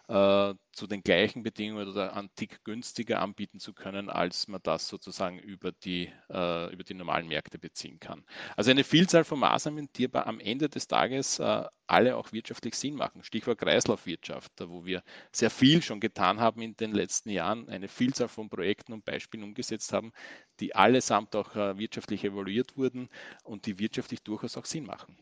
äh, 0.10 0.56
zu 0.72 0.88
den 0.88 1.04
gleichen 1.04 1.44
Bedingungen 1.44 1.88
oder 1.88 2.16
antik 2.16 2.64
günstiger 2.64 3.22
anbieten 3.22 3.60
zu 3.60 3.74
können, 3.74 4.10
als 4.10 4.48
man 4.48 4.60
das 4.64 4.88
sozusagen 4.88 5.38
über 5.38 5.72
die, 5.72 6.12
äh, 6.32 6.74
über 6.74 6.84
die 6.84 6.96
normalen 6.96 7.28
Märkte 7.28 7.60
beziehen 7.60 8.00
kann. 8.00 8.26
Also 8.58 8.72
eine 8.72 8.84
Vielzahl 8.84 9.24
von 9.24 9.40
Maßnahmen, 9.40 9.90
die 9.96 10.06
aber 10.06 10.26
am 10.26 10.40
Ende 10.40 10.68
des 10.68 10.88
Tages 10.88 11.38
äh, 11.38 11.64
alle 11.86 12.18
auch 12.18 12.32
wirtschaftlich 12.32 12.76
Sinn 12.76 12.96
machen. 12.96 13.24
Stichwort 13.24 13.60
Kreislaufwirtschaft, 13.60 14.52
wo 14.68 14.84
wir 14.84 15.04
sehr 15.32 15.52
viel 15.52 15.84
schon 15.84 16.00
getan 16.00 16.40
haben 16.40 16.62
in 16.62 16.76
den 16.76 16.92
letzten 16.92 17.30
Jahren, 17.30 17.70
eine 17.70 17.88
Vielzahl 17.88 18.30
von 18.30 18.50
Projekten 18.50 18.94
und 18.94 19.06
Beispielen 19.06 19.44
umgesetzt 19.44 19.94
haben, 19.94 20.12
die 20.60 20.76
allesamt 20.76 21.36
auch 21.36 21.56
äh, 21.56 21.78
wirtschaftlich 21.78 22.24
evaluiert 22.24 22.78
wurden 22.78 23.10
und 23.44 23.68
die 23.68 23.78
wirtschaftlich 23.78 24.24
durchaus 24.24 24.58
auch 24.58 24.66
Sinn 24.66 24.86
machen. 24.86 25.16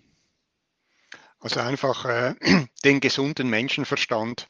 Also 1.40 1.60
einfach 1.60 2.06
äh, 2.06 2.36
den 2.84 3.00
gesunden 3.00 3.50
Menschenverstand 3.50 4.48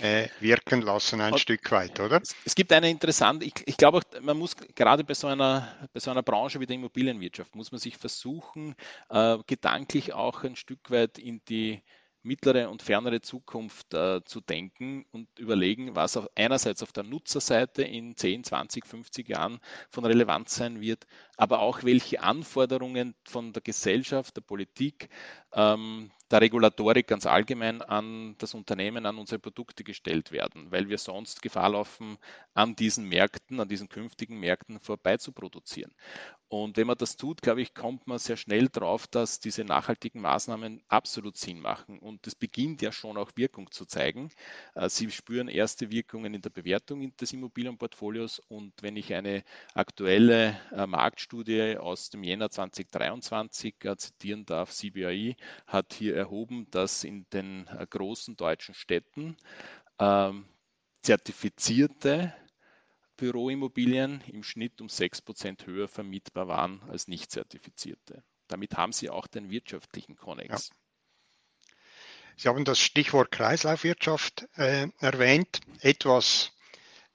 äh, 0.00 0.28
wirken 0.40 0.80
lassen, 0.82 1.20
ein 1.20 1.32
und 1.32 1.38
Stück 1.38 1.70
weit, 1.72 2.00
oder? 2.00 2.22
Es, 2.44 2.54
gibt 2.54 2.72
eine 2.72 2.88
interessante, 2.90 3.44
ich, 3.44 3.54
ich 3.66 3.76
glaube, 3.76 4.00
man 4.22 4.38
muss 4.38 4.56
gerade 4.56 5.04
bei 5.04 5.14
so, 5.14 5.26
einer, 5.26 5.68
bei 5.92 6.00
so 6.00 6.10
einer 6.10 6.22
Branche 6.22 6.60
wie 6.60 6.66
der 6.66 6.76
Immobilienwirtschaft, 6.76 7.54
muss 7.54 7.72
man 7.72 7.80
sich 7.80 7.96
versuchen, 7.96 8.74
äh, 9.10 9.38
gedanklich 9.46 10.12
auch 10.14 10.42
ein 10.44 10.56
Stück 10.56 10.90
weit 10.90 11.18
in 11.18 11.42
die 11.48 11.82
mittlere 12.22 12.68
und 12.68 12.82
fernere 12.82 13.20
Zukunft 13.20 13.94
äh, 13.94 14.22
zu 14.24 14.40
denken 14.40 15.06
und 15.10 15.26
überlegen, 15.38 15.96
was 15.96 16.16
auf 16.16 16.28
einerseits 16.34 16.82
auf 16.82 16.92
der 16.92 17.04
Nutzerseite 17.04 17.82
in 17.82 18.16
10, 18.16 18.44
20, 18.44 18.86
50 18.86 19.28
Jahren 19.28 19.58
von 19.90 20.04
Relevanz 20.04 20.54
sein 20.54 20.80
wird, 20.80 21.06
aber 21.36 21.60
auch 21.60 21.82
welche 21.82 22.22
Anforderungen 22.22 23.14
von 23.24 23.52
der 23.52 23.62
Gesellschaft, 23.62 24.36
der 24.36 24.42
Politik, 24.42 25.08
ähm, 25.54 26.10
der 26.30 26.40
Regulatorik 26.40 27.08
ganz 27.08 27.26
allgemein 27.26 27.82
an 27.82 28.36
das 28.38 28.54
Unternehmen, 28.54 29.06
an 29.06 29.18
unsere 29.18 29.38
Produkte 29.38 29.84
gestellt 29.84 30.30
werden, 30.30 30.70
weil 30.70 30.88
wir 30.88 30.98
sonst 30.98 31.42
Gefahr 31.42 31.70
laufen, 31.70 32.18
an 32.54 32.76
diesen 32.76 33.08
Märkten, 33.08 33.60
an 33.60 33.68
diesen 33.68 33.88
künftigen 33.88 34.38
Märkten 34.38 34.78
vorbei 34.80 35.16
zu 35.16 35.32
produzieren. 35.32 35.92
Und 36.48 36.76
wenn 36.76 36.88
man 36.88 36.98
das 36.98 37.16
tut, 37.16 37.42
glaube 37.42 37.62
ich, 37.62 37.74
kommt 37.74 38.08
man 38.08 38.18
sehr 38.18 38.36
schnell 38.36 38.68
drauf, 38.68 39.06
dass 39.06 39.38
diese 39.38 39.62
nachhaltigen 39.62 40.20
Maßnahmen 40.20 40.82
absolut 40.88 41.36
Sinn 41.36 41.60
machen. 41.60 42.00
Und 42.00 42.26
es 42.26 42.34
beginnt 42.34 42.82
ja 42.82 42.90
schon 42.90 43.16
auch 43.18 43.30
Wirkung 43.36 43.70
zu 43.70 43.84
zeigen. 43.86 44.30
Äh, 44.74 44.88
Sie 44.88 45.08
spüren 45.12 45.46
erste 45.46 45.92
Wirkungen 45.92 46.34
in 46.34 46.42
der 46.42 46.50
Bewertung 46.50 47.16
des 47.16 47.32
Immobilienportfolios. 47.32 48.40
Und 48.48 48.72
wenn 48.82 48.96
ich 48.96 49.14
eine 49.14 49.44
aktuelle 49.74 50.60
äh, 50.72 50.88
Marktstudie 50.88 51.76
aus 51.78 52.10
dem 52.10 52.24
Jänner 52.24 52.50
2023 52.50 53.76
äh, 53.84 53.96
zitieren 53.96 54.44
darf, 54.44 54.72
CBI 54.72 55.36
hat 55.68 55.94
hier 55.94 56.19
erhoben, 56.20 56.70
dass 56.70 57.04
in 57.04 57.26
den 57.30 57.66
großen 57.66 58.36
deutschen 58.36 58.74
Städten 58.74 59.36
ähm, 59.98 60.46
zertifizierte 61.02 62.34
Büroimmobilien 63.16 64.22
im 64.28 64.42
Schnitt 64.42 64.80
um 64.80 64.86
6% 64.86 65.66
höher 65.66 65.88
vermietbar 65.88 66.48
waren 66.48 66.82
als 66.88 67.08
nicht 67.08 67.30
zertifizierte. 67.30 68.24
Damit 68.48 68.76
haben 68.76 68.92
Sie 68.92 69.10
auch 69.10 69.26
den 69.26 69.50
wirtschaftlichen 69.50 70.16
Konnex. 70.16 70.68
Ja. 70.68 70.76
Sie 72.36 72.48
haben 72.48 72.64
das 72.64 72.80
Stichwort 72.80 73.30
Kreislaufwirtschaft 73.30 74.48
äh, 74.54 74.88
erwähnt. 74.98 75.60
Etwas, 75.80 76.52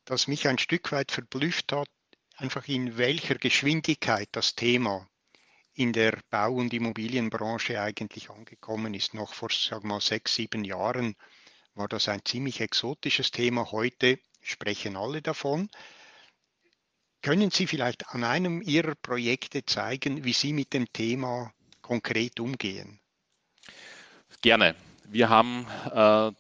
das 0.06 0.28
mich 0.28 0.48
ein 0.48 0.60
Stück 0.60 0.92
weit 0.92 1.12
verblüfft 1.12 1.72
hat, 1.72 1.90
einfach 2.36 2.68
in 2.68 2.98
welcher 2.98 3.36
Geschwindigkeit 3.36 4.30
das 4.34 4.54
Thema 4.54 5.10
in 5.76 5.94
der 5.94 6.18
Bau- 6.30 6.54
und 6.54 6.74
Immobilienbranche 6.74 7.80
eigentlich 7.80 8.30
angekommen 8.30 8.94
ist. 8.94 9.14
Noch 9.14 9.34
vor 9.34 9.50
wir, 9.50 9.80
mal, 9.84 10.02
sechs, 10.02 10.36
sieben 10.36 10.64
Jahren 10.64 11.16
war 11.74 11.88
das 11.88 12.08
ein 12.08 12.24
ziemlich 12.24 12.62
exotisches 12.62 13.32
Thema. 13.32 13.72
Heute 13.72 14.18
sprechen 14.42 14.96
alle 14.96 15.22
davon. 15.22 15.70
Können 17.22 17.52
Sie 17.52 17.68
vielleicht 17.68 18.08
an 18.10 18.24
einem 18.24 18.62
Ihrer 18.62 18.96
Projekte 18.96 19.66
zeigen, 19.66 20.24
wie 20.24 20.34
Sie 20.34 20.54
mit 20.54 20.74
dem 20.74 20.92
Thema 20.94 21.52
konkret 21.82 22.40
umgehen? 22.40 23.00
Gerne. 24.42 24.76
Wir 25.08 25.30
haben 25.30 25.68
äh, 25.92 26.32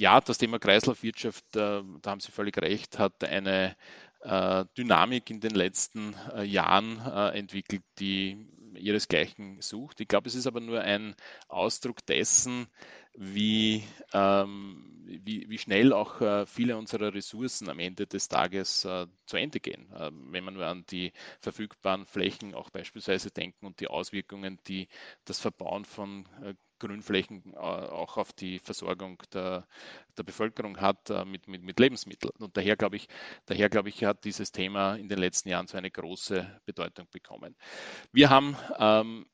ja 0.00 0.20
das 0.20 0.38
Thema 0.38 0.58
Kreislaufwirtschaft, 0.58 1.44
äh, 1.56 1.82
da 2.00 2.10
haben 2.10 2.20
Sie 2.20 2.32
völlig 2.32 2.56
recht, 2.58 2.98
hat 2.98 3.22
eine 3.24 3.76
äh, 4.20 4.64
Dynamik 4.76 5.30
in 5.30 5.40
den 5.40 5.54
letzten 5.54 6.14
äh, 6.34 6.44
Jahren 6.44 7.00
äh, 7.04 7.38
entwickelt, 7.38 7.82
die 7.98 8.46
ihresgleichen 8.80 9.60
sucht. 9.60 10.00
Ich 10.00 10.08
glaube, 10.08 10.28
es 10.28 10.34
ist 10.34 10.46
aber 10.46 10.60
nur 10.60 10.80
ein 10.80 11.14
Ausdruck 11.48 12.04
dessen, 12.06 12.66
wie, 13.14 13.84
ähm, 14.12 15.04
wie, 15.04 15.48
wie, 15.48 15.58
schnell 15.58 15.92
auch 15.92 16.20
äh, 16.20 16.46
viele 16.46 16.76
unserer 16.76 17.12
Ressourcen 17.12 17.68
am 17.68 17.78
Ende 17.78 18.06
des 18.06 18.28
Tages 18.28 18.84
äh, 18.84 19.06
zu 19.26 19.36
Ende 19.36 19.60
gehen. 19.60 19.92
Äh, 19.92 20.10
wenn 20.12 20.44
man 20.44 20.54
nur 20.54 20.66
an 20.66 20.84
die 20.90 21.12
verfügbaren 21.40 22.06
Flächen 22.06 22.54
auch 22.54 22.70
beispielsweise 22.70 23.30
denken 23.30 23.66
und 23.66 23.80
die 23.80 23.88
Auswirkungen, 23.88 24.58
die 24.66 24.88
das 25.24 25.40
Verbauen 25.40 25.84
von 25.84 26.26
äh, 26.42 26.54
Grünflächen 26.80 27.54
äh, 27.54 27.58
auch 27.58 28.16
auf 28.16 28.32
die 28.32 28.58
Versorgung 28.58 29.22
der, 29.32 29.68
der 30.18 30.22
Bevölkerung 30.24 30.80
hat 30.80 31.10
äh, 31.10 31.24
mit, 31.24 31.46
mit, 31.46 31.62
mit, 31.62 31.78
Lebensmitteln. 31.78 32.32
Und 32.40 32.56
daher 32.56 32.76
glaube 32.76 32.96
ich, 32.96 33.08
daher 33.46 33.68
glaube 33.68 33.90
ich, 33.90 34.02
hat 34.04 34.24
dieses 34.24 34.50
Thema 34.50 34.96
in 34.96 35.08
den 35.08 35.18
letzten 35.18 35.48
Jahren 35.48 35.68
so 35.68 35.78
eine 35.78 35.90
große 35.90 36.60
Bedeutung 36.66 37.06
bekommen. 37.12 37.54
Wir 38.12 38.30
haben 38.30 38.56
ähm, 38.78 39.26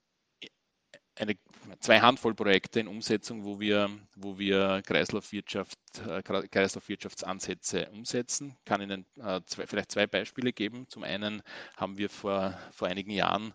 eine, 1.18 1.36
zwei 1.80 2.00
Handvoll 2.00 2.34
Projekte 2.34 2.80
in 2.80 2.88
Umsetzung, 2.88 3.44
wo 3.44 3.58
wir, 3.58 3.90
wo 4.16 4.38
wir 4.38 4.82
Kreislaufwirtschaft, 4.86 5.78
äh, 6.06 6.22
Kreislaufwirtschaftsansätze 6.22 7.88
umsetzen. 7.90 8.54
Ich 8.58 8.64
kann 8.64 8.82
Ihnen 8.82 9.06
äh, 9.16 9.40
zwei, 9.46 9.66
vielleicht 9.66 9.92
zwei 9.92 10.06
Beispiele 10.06 10.52
geben. 10.52 10.86
Zum 10.88 11.02
einen 11.02 11.42
haben 11.76 11.98
wir 11.98 12.10
vor, 12.10 12.58
vor 12.70 12.88
einigen 12.88 13.10
Jahren 13.10 13.54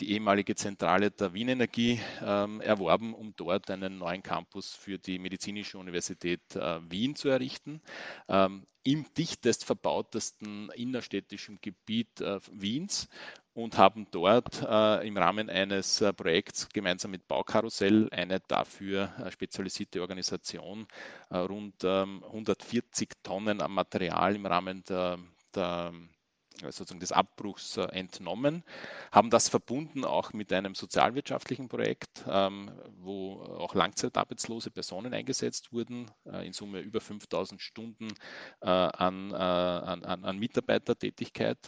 die 0.00 0.12
ehemalige 0.12 0.54
Zentrale 0.54 1.10
der 1.10 1.32
Wien 1.34 1.48
Energie 1.48 2.00
ähm, 2.22 2.60
erworben, 2.60 3.14
um 3.14 3.34
dort 3.36 3.70
einen 3.70 3.98
neuen 3.98 4.22
Campus 4.22 4.74
für 4.74 4.98
die 4.98 5.18
Medizinische 5.18 5.78
Universität 5.78 6.40
äh, 6.54 6.80
Wien 6.90 7.14
zu 7.16 7.28
errichten. 7.28 7.80
Ähm, 8.28 8.66
Im 8.82 9.06
dichtest 9.14 9.64
verbautesten 9.64 10.70
innerstädtischen 10.74 11.58
Gebiet 11.60 12.20
äh, 12.20 12.40
Wiens 12.52 13.08
und 13.56 13.78
haben 13.78 14.06
dort 14.10 14.62
äh, 14.62 15.08
im 15.08 15.16
Rahmen 15.16 15.48
eines 15.48 16.02
äh, 16.02 16.12
Projekts 16.12 16.68
gemeinsam 16.68 17.10
mit 17.10 17.26
Baukarussell 17.26 18.10
eine 18.12 18.40
dafür 18.40 19.10
äh, 19.18 19.30
spezialisierte 19.30 20.02
Organisation 20.02 20.86
äh, 21.30 21.38
rund 21.38 21.82
140 21.82 23.08
ähm, 23.08 23.22
Tonnen 23.22 23.60
an 23.62 23.72
Material 23.72 24.36
im 24.36 24.44
Rahmen 24.44 24.84
der, 24.84 25.18
der 25.54 25.92
sozusagen 26.62 27.00
des 27.00 27.12
Abbruchs 27.12 27.76
äh, 27.76 27.82
entnommen, 27.92 28.64
haben 29.12 29.30
das 29.30 29.48
verbunden 29.48 30.04
auch 30.04 30.32
mit 30.32 30.52
einem 30.52 30.74
sozialwirtschaftlichen 30.74 31.68
Projekt, 31.68 32.24
ähm, 32.28 32.70
wo 32.98 33.42
auch 33.42 33.74
langzeitarbeitslose 33.74 34.70
Personen 34.70 35.12
eingesetzt 35.14 35.72
wurden, 35.72 36.10
äh, 36.24 36.46
in 36.46 36.52
Summe 36.52 36.80
über 36.80 37.00
5000 37.00 37.60
Stunden 37.60 38.08
äh, 38.60 38.68
an, 38.68 39.32
an, 39.32 40.04
an 40.24 40.38
Mitarbeitertätigkeit. 40.38 41.58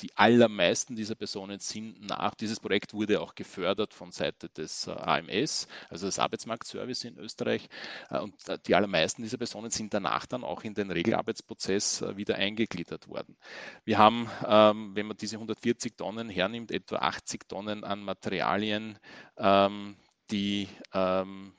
Die 0.00 0.16
allermeisten 0.16 0.96
dieser 0.96 1.14
Personen 1.14 1.58
sind 1.60 2.00
nach, 2.00 2.34
dieses 2.34 2.60
Projekt 2.60 2.94
wurde 2.94 3.20
auch 3.20 3.34
gefördert 3.34 3.94
von 3.94 4.10
Seite 4.10 4.48
des 4.48 4.88
AMS, 4.88 5.68
also 5.88 6.06
des 6.06 6.18
Arbeitsmarktservice 6.18 7.04
in 7.04 7.18
Österreich. 7.18 7.68
Und 8.10 8.34
die 8.66 8.74
allermeisten 8.74 9.22
dieser 9.22 9.38
Personen 9.38 9.70
sind 9.70 9.94
danach 9.94 10.26
dann 10.26 10.44
auch 10.44 10.64
in 10.64 10.74
den 10.74 10.90
Regelarbeitsprozess 10.90 12.04
wieder 12.16 12.36
eingegliedert 12.36 13.08
worden. 13.08 13.36
Wir 13.84 13.98
haben 13.98 14.28
ähm, 14.46 14.94
wenn 14.94 15.06
man 15.06 15.16
diese 15.16 15.36
140 15.36 15.96
Tonnen 15.96 16.28
hernimmt, 16.28 16.70
etwa 16.70 16.96
80 16.96 17.48
Tonnen 17.48 17.84
an 17.84 18.02
Materialien, 18.02 18.98
ähm, 19.36 19.96
die, 20.30 20.68
ähm, 20.92 21.54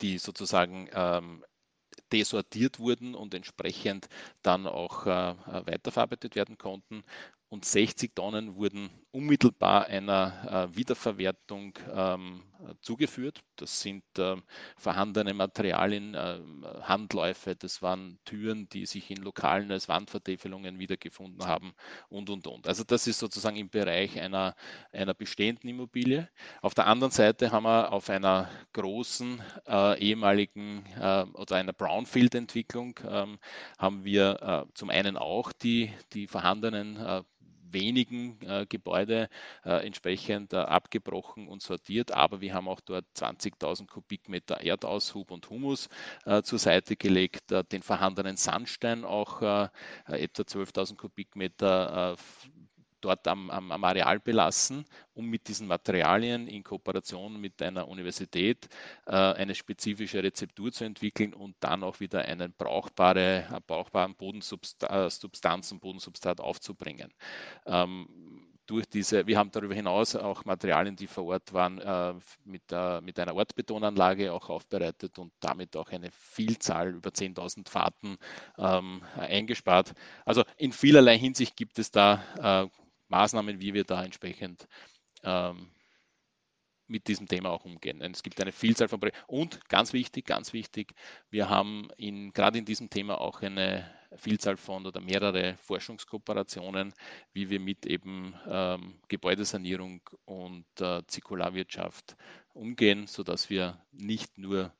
die 0.00 0.18
sozusagen 0.18 0.88
ähm, 0.92 1.44
desortiert 2.12 2.78
wurden 2.78 3.14
und 3.14 3.34
entsprechend 3.34 4.08
dann 4.42 4.66
auch 4.66 5.06
äh, 5.06 5.34
weiterverarbeitet 5.66 6.36
werden 6.36 6.58
konnten. 6.58 7.02
Und 7.48 7.64
60 7.64 8.14
Tonnen 8.14 8.56
wurden 8.56 8.90
unmittelbar 9.10 9.86
einer 9.86 10.70
äh, 10.72 10.76
Wiederverwertung 10.76 11.78
ähm, 11.92 12.42
zugeführt. 12.80 13.40
Das 13.56 13.80
sind 13.80 14.04
äh, 14.18 14.36
vorhandene 14.76 15.34
Materialien, 15.34 16.14
äh, 16.14 16.40
Handläufe, 16.82 17.56
das 17.56 17.82
waren 17.82 18.18
Türen, 18.24 18.68
die 18.68 18.86
sich 18.86 19.10
in 19.10 19.18
Lokalen 19.18 19.70
als 19.70 19.88
Wandvertäfelungen 19.88 20.78
wiedergefunden 20.78 21.46
haben 21.46 21.74
und, 22.08 22.30
und, 22.30 22.46
und. 22.46 22.66
Also 22.66 22.84
das 22.84 23.06
ist 23.06 23.18
sozusagen 23.18 23.56
im 23.56 23.70
Bereich 23.70 24.20
einer, 24.20 24.54
einer 24.92 25.14
bestehenden 25.14 25.70
Immobilie. 25.70 26.28
Auf 26.62 26.74
der 26.74 26.86
anderen 26.86 27.12
Seite 27.12 27.52
haben 27.52 27.64
wir 27.64 27.92
auf 27.92 28.10
einer 28.10 28.50
großen 28.72 29.42
äh, 29.66 29.98
ehemaligen 30.00 30.84
äh, 30.98 31.24
oder 31.34 31.56
einer 31.56 31.72
Brownfield-Entwicklung 31.72 32.98
ähm, 33.08 33.38
haben 33.78 34.04
wir 34.04 34.66
äh, 34.68 34.72
zum 34.74 34.90
einen 34.90 35.16
auch 35.16 35.52
die, 35.52 35.92
die 36.12 36.26
vorhandenen 36.26 37.24
wenigen 37.72 38.38
äh, 38.42 38.66
Gebäude 38.68 39.28
äh, 39.64 39.86
entsprechend 39.86 40.52
äh, 40.52 40.56
abgebrochen 40.56 41.48
und 41.48 41.62
sortiert, 41.62 42.12
aber 42.12 42.40
wir 42.40 42.54
haben 42.54 42.68
auch 42.68 42.80
dort 42.80 43.04
20.000 43.16 43.86
Kubikmeter 43.86 44.60
Erdaushub 44.60 45.30
und 45.30 45.48
Humus 45.50 45.88
äh, 46.24 46.42
zur 46.42 46.58
Seite 46.58 46.96
gelegt, 46.96 47.52
äh, 47.52 47.64
den 47.64 47.82
vorhandenen 47.82 48.36
Sandstein 48.36 49.04
auch 49.04 49.42
äh, 49.42 49.68
etwa 50.06 50.42
12.000 50.42 50.96
Kubikmeter 50.96 52.16
dort 53.00 53.26
am, 53.28 53.50
am, 53.50 53.72
am, 53.72 53.84
Areal 53.84 54.20
belassen, 54.20 54.84
um 55.14 55.26
mit 55.26 55.48
diesen 55.48 55.66
Materialien 55.66 56.46
in 56.46 56.62
Kooperation 56.62 57.40
mit 57.40 57.62
einer 57.62 57.88
Universität 57.88 58.68
äh, 59.06 59.12
eine 59.12 59.54
spezifische 59.54 60.22
Rezeptur 60.22 60.72
zu 60.72 60.84
entwickeln 60.84 61.34
und 61.34 61.56
dann 61.60 61.82
auch 61.82 62.00
wieder 62.00 62.22
einen 62.22 62.52
brauchbare, 62.52 63.60
brauchbaren 63.66 64.14
Bodensubstanz 64.14 65.72
und 65.72 65.80
Bodensubstrat 65.80 66.40
aufzubringen. 66.40 67.12
Ähm, 67.66 68.48
durch 68.68 68.86
diese, 68.86 69.26
wir 69.26 69.38
haben 69.38 69.50
darüber 69.50 69.74
hinaus 69.74 70.14
auch 70.14 70.44
Materialien, 70.44 70.94
die 70.94 71.06
vor 71.06 71.24
Ort 71.24 71.52
waren, 71.52 71.78
äh, 71.78 72.14
mit, 72.44 72.62
äh, 72.70 73.00
mit 73.00 73.18
einer 73.18 73.34
Ortbetonanlage 73.34 74.32
auch 74.32 74.50
aufbereitet 74.50 75.18
und 75.18 75.32
damit 75.40 75.74
auch 75.74 75.90
eine 75.90 76.10
Vielzahl 76.10 76.94
über 76.94 77.10
10.000 77.10 77.68
Fahrten 77.68 78.18
ähm, 78.58 79.00
eingespart. 79.16 79.94
Also 80.26 80.44
in 80.58 80.72
vielerlei 80.72 81.18
Hinsicht 81.18 81.56
gibt 81.56 81.78
es 81.78 81.90
da 81.90 82.22
äh, 82.64 82.68
Maßnahmen, 83.08 83.60
wie 83.60 83.74
wir 83.74 83.84
da 83.84 84.04
entsprechend 84.04 84.68
ähm, 85.22 85.70
mit 86.88 87.06
diesem 87.06 87.28
Thema 87.28 87.50
auch 87.50 87.64
umgehen. 87.64 88.00
Es 88.00 88.22
gibt 88.22 88.40
eine 88.40 88.52
Vielzahl 88.52 88.88
von 88.88 88.98
Projekten. 88.98 89.22
Und 89.26 89.68
ganz 89.68 89.92
wichtig, 89.92 90.26
ganz 90.26 90.52
wichtig, 90.52 90.94
wir 91.30 91.48
haben 91.48 91.88
in, 91.96 92.32
gerade 92.32 92.58
in 92.58 92.64
diesem 92.64 92.90
Thema 92.90 93.20
auch 93.20 93.42
eine 93.42 93.88
Vielzahl 94.16 94.56
von 94.56 94.86
oder 94.86 95.00
mehrere 95.00 95.56
Forschungskooperationen, 95.58 96.94
wie 97.34 97.50
wir 97.50 97.60
mit 97.60 97.84
eben 97.84 98.34
ähm, 98.46 99.00
Gebäudesanierung 99.08 100.00
und 100.24 100.66
äh, 100.80 101.02
Zirkularwirtschaft 101.06 102.16
umgehen, 102.54 103.06
sodass 103.06 103.50
wir 103.50 103.78
nicht 103.92 104.38
nur 104.38 104.72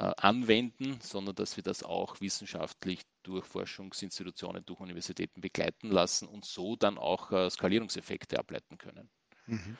anwenden, 0.00 0.98
sondern 1.00 1.34
dass 1.34 1.56
wir 1.56 1.62
das 1.62 1.82
auch 1.82 2.20
wissenschaftlich 2.20 3.02
durch 3.22 3.44
Forschungsinstitutionen, 3.46 4.64
durch 4.66 4.80
Universitäten 4.80 5.40
begleiten 5.40 5.88
lassen 5.90 6.26
und 6.26 6.44
so 6.44 6.76
dann 6.76 6.98
auch 6.98 7.30
äh, 7.30 7.48
Skalierungseffekte 7.48 8.38
ableiten 8.38 8.76
können. 8.78 9.08
Mhm. 9.46 9.76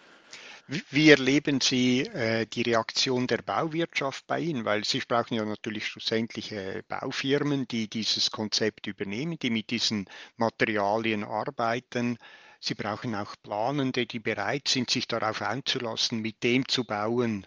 Wie 0.67 1.11
erleben 1.11 1.61
Sie 1.61 2.01
äh, 2.01 2.47
die 2.47 2.63
Reaktion 2.63 3.27
der 3.27 3.43
Bauwirtschaft 3.43 4.27
bei 4.27 4.41
Ihnen? 4.41 4.65
Weil 4.65 4.85
Sie 4.85 5.01
brauchen 5.01 5.35
ja 5.35 5.45
natürlich 5.45 5.87
schlussendlich 5.87 6.53
äh, 6.53 6.83
Baufirmen, 6.89 7.69
die 7.69 7.89
dieses 7.89 8.31
Konzept 8.31 8.87
übernehmen, 8.87 9.39
die 9.39 9.51
mit 9.51 9.71
diesen 9.71 10.09
Materialien 10.37 11.23
arbeiten. 11.23 12.17
Sie 12.61 12.75
brauchen 12.75 13.15
auch 13.15 13.35
Planende, 13.43 14.07
die 14.07 14.21
bereit 14.21 14.69
sind, 14.69 14.89
sich 14.89 15.07
darauf 15.07 15.43
einzulassen, 15.43 16.21
mit 16.21 16.43
dem 16.43 16.67
zu 16.67 16.85
bauen, 16.85 17.47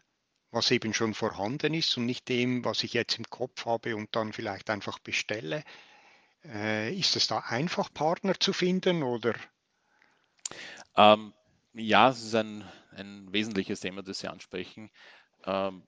was 0.52 0.72
eben 0.72 0.94
schon 0.94 1.14
vorhanden 1.14 1.74
ist 1.74 1.98
und 1.98 2.06
nicht 2.06 2.30
dem, 2.30 2.64
was 2.64 2.84
ich 2.84 2.94
jetzt 2.94 3.18
im 3.18 3.26
Kopf 3.26 3.66
habe 3.66 3.96
und 3.96 4.16
dann 4.16 4.34
vielleicht 4.34 4.70
einfach 4.70 5.00
bestelle. 5.00 5.64
Äh, 6.46 6.94
ist 6.96 7.16
es 7.16 7.28
da 7.28 7.40
einfach, 7.40 7.94
Partner 7.94 8.40
zu 8.40 8.54
finden 8.54 9.04
oder? 9.04 9.36
Ähm, 10.96 11.34
ja, 11.74 12.10
es 12.10 12.24
ist 12.24 12.36
ein, 12.36 12.64
ein 12.92 13.32
wesentliches 13.32 13.82
Thema, 13.82 14.02
das 14.02 14.20
Sie 14.20 14.28
ansprechen. 14.28 14.90
Ähm, 15.46 15.84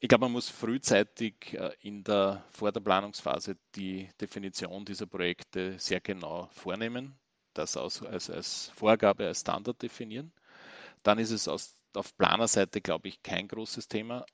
ich 0.00 0.08
glaube, 0.08 0.24
man 0.24 0.32
muss 0.32 0.48
frühzeitig 0.48 1.54
äh, 1.54 1.70
in 1.80 2.02
der, 2.02 2.44
vor 2.50 2.72
der 2.72 2.80
Planungsphase 2.80 3.56
die 3.76 4.10
Definition 4.20 4.84
dieser 4.84 5.06
Projekte 5.06 5.78
sehr 5.78 6.00
genau 6.00 6.48
vornehmen, 6.52 7.16
das 7.54 7.76
als, 7.76 8.02
als 8.02 8.72
Vorgabe, 8.74 9.28
als 9.28 9.42
Standard 9.42 9.80
definieren. 9.80 10.32
Dann 11.04 11.20
ist 11.20 11.30
es 11.30 11.46
aus, 11.46 11.76
auf 11.96 12.16
Planerseite, 12.16 12.80
glaube 12.80 13.08
ich, 13.08 13.22
kein 13.22 13.48
großes 13.48 13.88
Thema. 13.88 14.24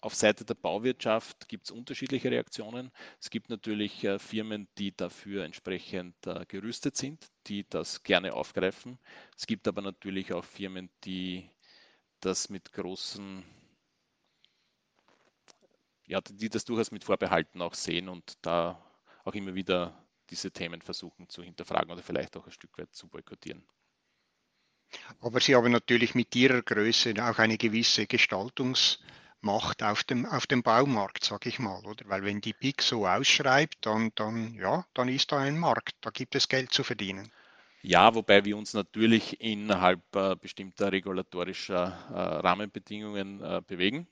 Auf 0.00 0.14
Seite 0.14 0.44
der 0.44 0.54
Bauwirtschaft 0.54 1.48
gibt 1.48 1.64
es 1.64 1.70
unterschiedliche 1.72 2.30
Reaktionen. 2.30 2.92
Es 3.20 3.30
gibt 3.30 3.50
natürlich 3.50 4.04
äh, 4.04 4.20
Firmen, 4.20 4.68
die 4.78 4.96
dafür 4.96 5.44
entsprechend 5.44 6.14
äh, 6.26 6.46
gerüstet 6.46 6.96
sind, 6.96 7.26
die 7.48 7.68
das 7.68 8.04
gerne 8.04 8.34
aufgreifen. 8.34 8.98
Es 9.36 9.46
gibt 9.46 9.66
aber 9.66 9.82
natürlich 9.82 10.32
auch 10.32 10.44
Firmen, 10.44 10.88
die 11.04 11.50
das 12.20 12.48
mit 12.48 12.72
großen, 12.72 13.44
ja, 16.06 16.20
die 16.20 16.48
das 16.48 16.64
durchaus 16.64 16.92
mit 16.92 17.04
Vorbehalten 17.04 17.60
auch 17.60 17.74
sehen 17.74 18.08
und 18.08 18.38
da 18.42 18.80
auch 19.24 19.34
immer 19.34 19.54
wieder 19.56 20.06
diese 20.30 20.52
Themen 20.52 20.80
versuchen 20.80 21.28
zu 21.28 21.42
hinterfragen 21.42 21.90
oder 21.90 22.02
vielleicht 22.02 22.36
auch 22.36 22.46
ein 22.46 22.52
Stück 22.52 22.78
weit 22.78 22.94
zu 22.94 23.08
boykottieren. 23.08 23.66
Aber 25.20 25.40
Sie 25.40 25.54
haben 25.54 25.72
natürlich 25.72 26.14
mit 26.14 26.34
Ihrer 26.36 26.62
Größe 26.62 27.14
auch 27.20 27.38
eine 27.38 27.58
gewisse 27.58 28.02
Gestaltungs- 28.02 28.98
macht 29.40 29.82
auf 29.82 30.04
dem, 30.04 30.26
auf 30.26 30.46
dem 30.46 30.62
Baumarkt, 30.62 31.24
sage 31.24 31.48
ich 31.48 31.58
mal, 31.58 31.84
oder? 31.84 32.08
Weil 32.08 32.24
wenn 32.24 32.40
die 32.40 32.52
BIC 32.52 32.82
so 32.82 33.06
ausschreibt, 33.06 33.86
dann, 33.86 34.10
dann, 34.14 34.54
ja, 34.54 34.84
dann 34.94 35.08
ist 35.08 35.32
da 35.32 35.38
ein 35.38 35.58
Markt, 35.58 35.94
da 36.00 36.10
gibt 36.10 36.34
es 36.34 36.48
Geld 36.48 36.72
zu 36.72 36.82
verdienen. 36.82 37.30
Ja, 37.82 38.14
wobei 38.14 38.44
wir 38.44 38.56
uns 38.56 38.74
natürlich 38.74 39.40
innerhalb 39.40 40.00
äh, 40.16 40.34
bestimmter 40.34 40.90
regulatorischer 40.90 41.96
äh, 42.10 42.46
Rahmenbedingungen 42.46 43.40
äh, 43.40 43.62
bewegen. 43.64 44.08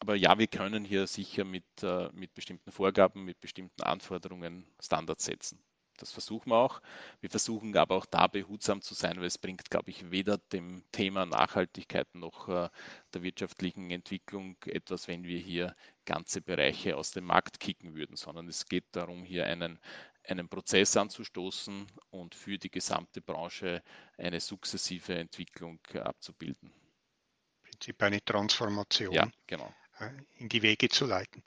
Aber 0.00 0.14
ja, 0.14 0.38
wir 0.38 0.46
können 0.46 0.84
hier 0.84 1.06
sicher 1.06 1.44
mit, 1.44 1.64
äh, 1.82 2.10
mit 2.12 2.34
bestimmten 2.34 2.70
Vorgaben, 2.70 3.24
mit 3.24 3.40
bestimmten 3.40 3.82
Anforderungen 3.82 4.66
Standards 4.78 5.24
setzen. 5.24 5.58
Das 5.96 6.12
versuchen 6.12 6.50
wir 6.50 6.56
auch. 6.56 6.80
Wir 7.20 7.30
versuchen 7.30 7.76
aber 7.76 7.96
auch 7.96 8.06
da 8.06 8.26
behutsam 8.26 8.82
zu 8.82 8.94
sein, 8.94 9.16
weil 9.16 9.26
es 9.26 9.38
bringt, 9.38 9.70
glaube 9.70 9.90
ich, 9.90 10.10
weder 10.10 10.38
dem 10.52 10.84
Thema 10.92 11.26
Nachhaltigkeit 11.26 12.14
noch 12.14 12.48
äh, 12.48 12.68
der 13.14 13.22
wirtschaftlichen 13.22 13.90
Entwicklung 13.90 14.56
etwas, 14.66 15.08
wenn 15.08 15.24
wir 15.24 15.38
hier 15.38 15.74
ganze 16.04 16.40
Bereiche 16.40 16.96
aus 16.96 17.10
dem 17.10 17.24
Markt 17.24 17.60
kicken 17.60 17.94
würden, 17.94 18.16
sondern 18.16 18.48
es 18.48 18.66
geht 18.66 18.86
darum, 18.92 19.24
hier 19.24 19.46
einen, 19.46 19.78
einen 20.24 20.48
Prozess 20.48 20.96
anzustoßen 20.96 21.86
und 22.10 22.34
für 22.34 22.58
die 22.58 22.70
gesamte 22.70 23.20
Branche 23.20 23.82
eine 24.16 24.40
sukzessive 24.40 25.14
Entwicklung 25.14 25.80
abzubilden. 25.94 26.70
Im 26.70 27.70
Prinzip 27.70 28.02
eine 28.02 28.24
Transformation. 28.24 29.12
Ja, 29.12 29.28
genau 29.46 29.72
äh, 30.00 30.10
in 30.38 30.48
die 30.48 30.62
Wege 30.62 30.88
zu 30.88 31.06
leiten. 31.06 31.42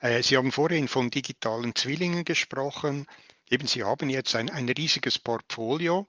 Äh, 0.00 0.22
Sie 0.22 0.36
haben 0.36 0.52
vorhin 0.52 0.88
von 0.88 1.10
digitalen 1.10 1.74
Zwillingen 1.74 2.24
gesprochen. 2.24 3.06
Eben, 3.50 3.66
Sie 3.66 3.82
haben 3.82 4.08
jetzt 4.08 4.36
ein, 4.36 4.48
ein 4.48 4.68
riesiges 4.68 5.18
Portfolio 5.18 6.06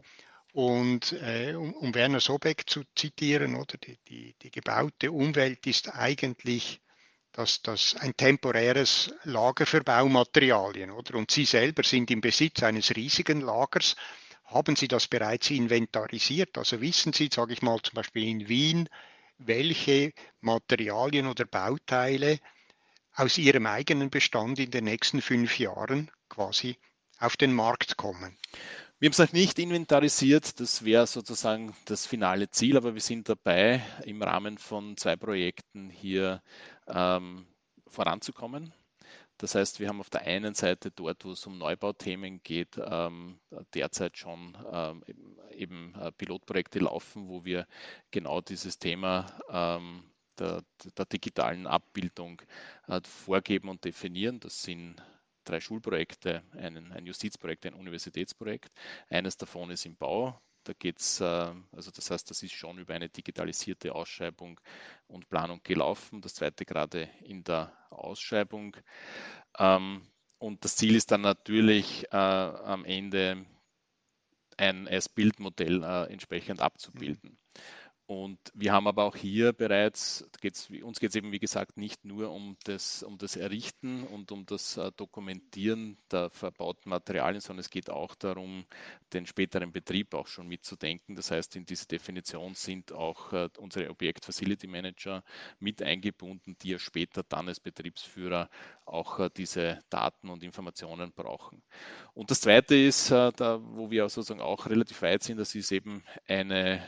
und 0.53 1.13
äh, 1.13 1.55
um, 1.55 1.73
um, 1.73 1.95
Werner 1.95 2.19
Sobeck 2.19 2.69
zu 2.69 2.83
zitieren, 2.95 3.55
oder 3.55 3.77
die, 3.77 3.97
die, 4.07 4.35
die 4.43 4.51
gebaute 4.51 5.11
Umwelt 5.11 5.65
ist 5.65 5.91
eigentlich 5.95 6.81
das, 7.31 7.63
das 7.63 7.95
ein 7.95 8.15
temporäres 8.15 9.11
Lager 9.23 9.65
für 9.65 9.81
Baumaterialien, 9.81 10.91
oder? 10.91 11.15
Und 11.15 11.31
Sie 11.31 11.45
selber 11.45 11.81
sind 11.81 12.11
im 12.11 12.21
Besitz 12.21 12.61
eines 12.61 12.95
riesigen 12.95 13.41
Lagers. 13.41 13.95
Haben 14.45 14.75
Sie 14.75 14.87
das 14.87 15.07
bereits 15.07 15.49
inventarisiert? 15.49 16.59
Also 16.59 16.79
wissen 16.79 17.11
Sie, 17.11 17.29
sage 17.33 17.53
ich 17.53 17.63
mal 17.63 17.81
zum 17.81 17.95
Beispiel 17.95 18.27
in 18.27 18.49
Wien, 18.49 18.87
welche 19.39 20.13
Materialien 20.41 21.25
oder 21.25 21.45
Bauteile 21.45 22.39
aus 23.15 23.39
Ihrem 23.39 23.65
eigenen 23.65 24.11
Bestand 24.11 24.59
in 24.59 24.69
den 24.69 24.83
nächsten 24.83 25.23
fünf 25.23 25.57
Jahren 25.57 26.11
quasi 26.29 26.77
auf 27.21 27.37
den 27.37 27.53
Markt 27.53 27.97
kommen. 27.97 28.35
Wir 28.99 29.07
haben 29.07 29.13
es 29.13 29.19
noch 29.19 29.31
nicht 29.31 29.59
inventarisiert, 29.59 30.59
das 30.59 30.83
wäre 30.83 31.07
sozusagen 31.07 31.75
das 31.85 32.05
finale 32.05 32.49
Ziel, 32.49 32.77
aber 32.77 32.93
wir 32.93 33.01
sind 33.01 33.29
dabei, 33.29 33.81
im 34.05 34.21
Rahmen 34.21 34.57
von 34.57 34.97
zwei 34.97 35.15
Projekten 35.15 35.89
hier 35.89 36.41
ähm, 36.87 37.45
voranzukommen. 37.87 38.73
Das 39.37 39.55
heißt, 39.55 39.79
wir 39.79 39.87
haben 39.87 39.99
auf 39.99 40.09
der 40.11 40.21
einen 40.21 40.53
Seite 40.53 40.91
dort, 40.91 41.25
wo 41.25 41.31
es 41.31 41.45
um 41.47 41.57
Neubauthemen 41.57 42.43
geht, 42.43 42.79
ähm, 42.83 43.39
derzeit 43.73 44.17
schon 44.17 44.55
ähm, 44.71 45.03
eben 45.51 45.95
äh, 45.95 46.11
Pilotprojekte 46.11 46.79
laufen, 46.79 47.27
wo 47.27 47.43
wir 47.43 47.67
genau 48.11 48.41
dieses 48.41 48.77
Thema 48.77 49.25
ähm, 49.49 50.03
der, 50.37 50.63
der, 50.95 51.05
digitalen 51.05 51.65
Abbildung 51.65 52.41
äh, 52.87 53.01
vorgeben 53.03 53.69
und 53.69 53.83
definieren. 53.83 54.39
Das 54.39 54.61
sind 54.61 54.95
drei 55.51 55.59
Schulprojekte, 55.59 56.43
einen, 56.53 56.91
ein 56.93 57.05
Justizprojekt, 57.05 57.65
ein 57.65 57.73
Universitätsprojekt. 57.73 58.71
Eines 59.09 59.37
davon 59.37 59.69
ist 59.69 59.85
im 59.85 59.95
Bau. 59.95 60.39
Da 60.63 60.73
geht 60.73 60.99
es, 60.99 61.19
äh, 61.19 61.53
also 61.71 61.91
das 61.91 62.09
heißt, 62.11 62.29
das 62.29 62.43
ist 62.43 62.53
schon 62.53 62.77
über 62.77 62.93
eine 62.93 63.09
digitalisierte 63.09 63.93
Ausschreibung 63.93 64.59
und 65.07 65.27
Planung 65.29 65.59
gelaufen. 65.63 66.21
Das 66.21 66.35
zweite 66.35 66.65
gerade 66.65 67.09
in 67.23 67.43
der 67.43 67.73
Ausschreibung. 67.89 68.77
Ähm, 69.57 70.03
und 70.37 70.63
das 70.63 70.75
Ziel 70.75 70.95
ist 70.95 71.11
dann 71.11 71.21
natürlich 71.21 72.05
äh, 72.11 72.15
am 72.15 72.85
Ende 72.85 73.45
ein 74.57 74.87
As-Build-Modell 74.87 75.83
äh, 75.83 76.11
entsprechend 76.11 76.61
abzubilden. 76.61 77.37
Und 78.11 78.39
wir 78.53 78.73
haben 78.73 78.87
aber 78.87 79.05
auch 79.05 79.15
hier 79.15 79.53
bereits, 79.53 80.27
geht's, 80.41 80.69
uns 80.83 80.99
geht 80.99 81.11
es 81.11 81.15
eben 81.15 81.31
wie 81.31 81.39
gesagt 81.39 81.77
nicht 81.77 82.03
nur 82.03 82.29
um 82.29 82.57
das, 82.65 83.03
um 83.03 83.17
das 83.17 83.37
Errichten 83.37 84.03
und 84.03 84.33
um 84.33 84.45
das 84.45 84.75
äh, 84.75 84.91
Dokumentieren 84.97 85.95
der 86.11 86.29
verbauten 86.29 86.89
Materialien, 86.89 87.39
sondern 87.39 87.61
es 87.61 87.69
geht 87.69 87.89
auch 87.89 88.15
darum, 88.15 88.65
den 89.13 89.25
späteren 89.25 89.71
Betrieb 89.71 90.13
auch 90.13 90.27
schon 90.27 90.49
mitzudenken. 90.49 91.15
Das 91.15 91.31
heißt, 91.31 91.55
in 91.55 91.65
diese 91.65 91.87
Definition 91.87 92.53
sind 92.53 92.91
auch 92.91 93.31
äh, 93.31 93.47
unsere 93.57 93.89
Objekt 93.89 94.25
Facility 94.25 94.67
Manager 94.67 95.23
mit 95.61 95.81
eingebunden, 95.81 96.57
die 96.61 96.71
ja 96.71 96.79
später 96.79 97.23
dann 97.23 97.47
als 97.47 97.61
Betriebsführer 97.61 98.49
auch 98.85 99.19
äh, 99.19 99.29
diese 99.37 99.79
Daten 99.89 100.27
und 100.27 100.43
Informationen 100.43 101.13
brauchen. 101.13 101.61
Und 102.13 102.29
das 102.29 102.41
Zweite 102.41 102.75
ist, 102.75 103.09
da, 103.09 103.61
wo 103.63 103.89
wir 103.89 104.09
sozusagen 104.09 104.41
auch 104.41 104.65
relativ 104.67 105.01
weit 105.01 105.23
sind, 105.23 105.37
das 105.37 105.55
ist 105.55 105.71
eben 105.71 106.03
eine 106.27 106.83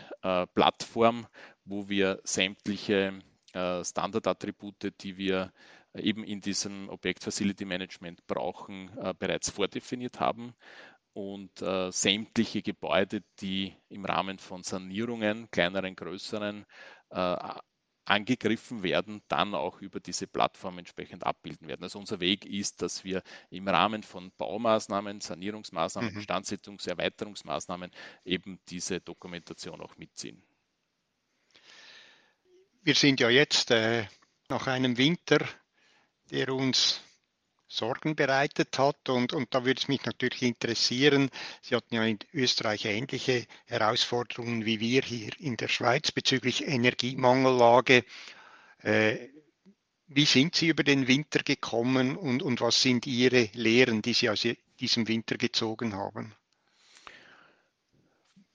Plattform, 0.53 1.12
Plattform, 1.13 1.28
wo 1.65 1.89
wir 1.89 2.19
sämtliche 2.23 3.19
äh, 3.54 3.84
Standardattribute, 3.84 4.93
die 5.02 5.17
wir 5.17 5.52
eben 5.95 6.23
in 6.23 6.41
diesem 6.41 6.89
Objekt 6.89 7.23
Facility 7.23 7.65
Management 7.65 8.26
brauchen, 8.28 8.89
äh, 8.97 9.13
bereits 9.17 9.52
vordefiniert 9.52 10.19
haben 10.19 10.54
und 11.13 11.62
äh, 11.62 11.91
sämtliche 11.91 12.63
Gebäude, 12.63 13.21
die 13.39 13.76
im 13.89 14.06
Rahmen 14.06 14.39
von 14.39 14.63
Sanierungen, 14.63 15.49
kleineren, 15.52 15.95
größeren, 15.95 16.65
äh, 17.12 17.38
angegriffen 18.06 18.84
werden, 18.84 19.21
dann 19.30 19.56
auch 19.56 19.80
über 19.80 19.99
diese 19.99 20.28
Plattform 20.28 20.78
entsprechend 20.80 21.26
abbilden 21.26 21.67
werden. 21.67 21.84
Also 21.84 21.99
unser 21.99 22.19
Weg 22.19 22.45
ist, 22.45 22.82
dass 22.82 23.04
wir 23.04 23.23
im 23.49 23.67
Rahmen 23.67 24.04
von 24.04 24.32
Baumaßnahmen, 24.38 25.21
Sanierungsmaßnahmen, 25.21 26.13
mhm. 26.13 26.19
Standsetzungs-, 26.19 26.89
Erweiterungsmaßnahmen 26.89 27.91
eben 28.26 28.60
diese 28.67 28.99
Dokumentation 28.99 29.80
auch 29.82 29.97
mitziehen. 29.97 30.43
Wir 32.86 32.96
sind 32.96 33.22
ja 33.22 33.30
jetzt 33.30 33.72
äh, 33.72 34.06
nach 34.50 34.67
einem 34.67 34.98
Winter, 34.98 35.39
der 36.32 36.50
uns 36.50 37.00
Sorgen 37.74 38.15
bereitet 38.15 38.78
hat. 38.78 39.08
Und, 39.08 39.32
und 39.32 39.54
da 39.56 39.63
würde 39.63 39.80
es 39.80 39.88
mich 39.88 40.04
natürlich 40.04 40.41
interessieren, 40.41 41.30
Sie 41.62 41.76
hatten 41.76 41.96
ja 41.96 42.04
in 42.04 42.19
Österreich 42.34 42.84
ähnliche 42.84 43.48
Herausforderungen 43.65 44.65
wie 44.65 44.82
wir 44.82 45.02
hier 45.02 45.32
in 45.39 45.56
der 45.56 45.69
Schweiz 45.69 46.12
bezüglich 46.12 46.67
Energiemangellage. 46.67 48.04
Äh, 48.80 49.30
wie 50.08 50.26
sind 50.26 50.56
Sie 50.56 50.67
über 50.67 50.84
den 50.84 51.08
Winter 51.08 51.41
gekommen 51.41 52.17
und, 52.17 52.43
und 52.43 52.60
was 52.60 52.82
sind 52.82 53.08
Ihre 53.08 53.50
Lehren, 53.54 54.02
die 54.02 54.13
Sie 54.13 54.30
aus 54.30 54.46
diesem 54.80 55.08
Winter 55.08 55.38
gezogen 55.38 55.96
haben? 55.96 56.36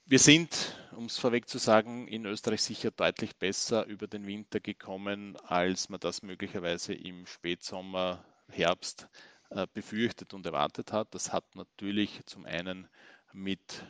Wir 0.05 0.19
sind, 0.19 0.77
um 0.99 1.05
es 1.05 1.17
vorweg 1.17 1.49
zu 1.49 1.59
sagen, 1.59 2.09
in 2.09 2.27
Österreich 2.27 2.61
sicher 2.61 2.91
deutlich 2.91 3.37
besser 3.37 3.87
über 3.87 4.09
den 4.09 4.27
Winter 4.27 4.59
gekommen, 4.59 5.37
als 5.47 5.89
man 5.91 6.01
das 6.01 6.23
möglicherweise 6.23 6.93
im 6.93 7.25
Spätsommer 7.25 8.25
Herbst 8.49 9.09
äh, 9.51 9.69
befürchtet 9.73 10.35
und 10.35 10.45
erwartet 10.45 10.91
hat. 10.91 11.15
Das 11.15 11.33
hat 11.33 11.55
natürlich 11.55 12.21
zum 12.27 12.47
einen 12.47 12.89
mit 13.33 13.87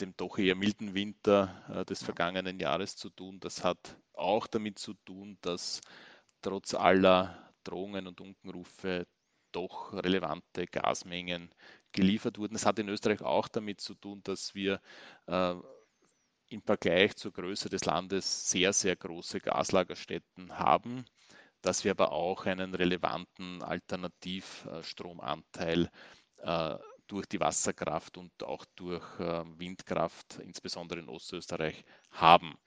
dem 0.00 0.16
doch 0.16 0.38
eher 0.38 0.54
milden 0.54 0.94
Winter 0.94 1.62
äh, 1.68 1.84
des 1.84 2.02
vergangenen 2.02 2.58
Jahres 2.58 2.96
zu 2.96 3.10
tun. 3.10 3.38
Das 3.40 3.62
hat 3.62 3.98
auch 4.14 4.46
damit 4.46 4.78
zu 4.78 4.94
tun, 4.94 5.36
dass 5.42 5.82
trotz 6.40 6.72
aller 6.72 7.52
Drohungen 7.64 8.06
und 8.06 8.22
Unkenrufe 8.22 9.06
doch 9.52 9.92
relevante 9.92 10.66
Gasmengen 10.68 11.50
geliefert 11.92 12.38
wurden. 12.38 12.54
Es 12.54 12.64
hat 12.64 12.78
in 12.78 12.88
Österreich 12.88 13.20
auch 13.20 13.46
damit 13.46 13.82
zu 13.82 13.94
tun, 13.94 14.22
dass 14.24 14.54
wir 14.54 14.80
äh, 15.26 15.54
im 16.48 16.62
Vergleich 16.62 17.16
zur 17.16 17.32
Größe 17.32 17.68
des 17.68 17.84
Landes 17.84 18.48
sehr, 18.48 18.72
sehr 18.72 18.96
große 18.96 19.40
Gaslagerstätten 19.40 20.58
haben 20.58 21.04
dass 21.64 21.84
wir 21.84 21.90
aber 21.92 22.12
auch 22.12 22.44
einen 22.46 22.74
relevanten 22.74 23.62
Alternativstromanteil 23.62 25.88
äh, 26.38 26.74
durch 27.06 27.26
die 27.26 27.38
Wasserkraft 27.40 28.16
und 28.18 28.42
auch 28.42 28.64
durch 28.76 29.04
äh, 29.18 29.44
Windkraft, 29.58 30.40
insbesondere 30.40 31.00
in 31.00 31.08
Ostösterreich, 31.08 31.82
haben. 32.10 32.58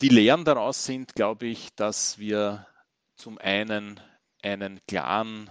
Die 0.00 0.10
Lehren 0.10 0.44
daraus 0.44 0.84
sind, 0.84 1.16
glaube 1.16 1.46
ich, 1.46 1.74
dass 1.74 2.18
wir 2.18 2.68
zum 3.16 3.38
einen 3.38 3.98
einen 4.42 4.78
klaren 4.86 5.50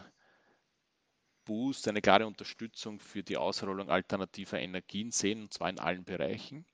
Boost, 1.43 1.89
eine 1.89 2.01
klare 2.01 2.27
Unterstützung 2.27 3.01
für 3.01 3.23
die 3.23 3.35
Ausrollung 3.35 3.89
alternativer 3.89 4.59
Energien 4.59 5.11
sehen, 5.11 5.41
und 5.43 5.53
zwar 5.53 5.69
in 5.69 5.79
allen 5.79 6.05
Bereichen. 6.05 6.65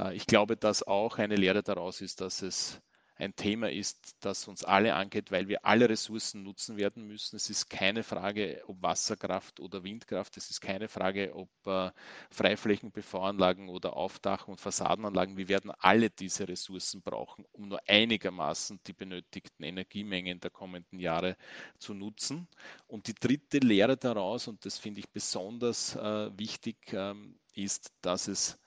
Äh, 0.00 0.14
ich 0.14 0.26
glaube, 0.26 0.56
dass 0.56 0.82
auch 0.82 1.18
eine 1.18 1.36
Lehre 1.36 1.62
daraus 1.62 2.00
ist, 2.00 2.20
dass 2.20 2.42
es 2.42 2.80
ein 3.16 3.36
Thema 3.36 3.70
ist, 3.70 4.16
das 4.20 4.48
uns 4.48 4.64
alle 4.64 4.94
angeht, 4.94 5.30
weil 5.30 5.46
wir 5.46 5.66
alle 5.66 5.90
Ressourcen 5.90 6.42
nutzen 6.42 6.78
werden 6.78 7.06
müssen. 7.06 7.36
Es 7.36 7.50
ist 7.50 7.68
keine 7.68 8.02
Frage, 8.02 8.62
ob 8.66 8.80
Wasserkraft 8.80 9.60
oder 9.60 9.84
Windkraft. 9.84 10.38
Es 10.38 10.48
ist 10.48 10.62
keine 10.62 10.88
Frage, 10.88 11.34
ob 11.34 11.50
äh, 11.66 11.90
Freiflächen-PV-Anlagen 12.30 13.68
oder 13.68 13.94
Aufdach- 13.94 14.48
und 14.48 14.58
Fassadenanlagen. 14.58 15.36
Wir 15.36 15.50
werden 15.50 15.70
alle 15.80 16.08
diese 16.08 16.48
Ressourcen 16.48 17.02
brauchen, 17.02 17.44
um 17.52 17.68
nur 17.68 17.80
einigermaßen 17.86 18.80
die 18.86 18.94
benötigten 18.94 19.64
Energiemengen 19.64 20.40
der 20.40 20.50
kommenden 20.50 20.98
Jahre 20.98 21.36
zu 21.78 21.92
nutzen. 21.92 22.48
Und 22.86 23.06
die 23.06 23.14
dritte 23.14 23.58
Lehre 23.58 23.98
daraus, 23.98 24.48
und 24.48 24.64
das 24.64 24.78
finde 24.78 25.00
ich 25.00 25.10
besonders 25.10 25.94
äh, 25.94 26.30
wichtig, 26.38 26.78
ähm, 26.94 27.38
ist, 27.52 27.92
dass 28.00 28.28
es 28.28 28.58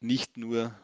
nicht 0.00 0.36
nur 0.36 0.74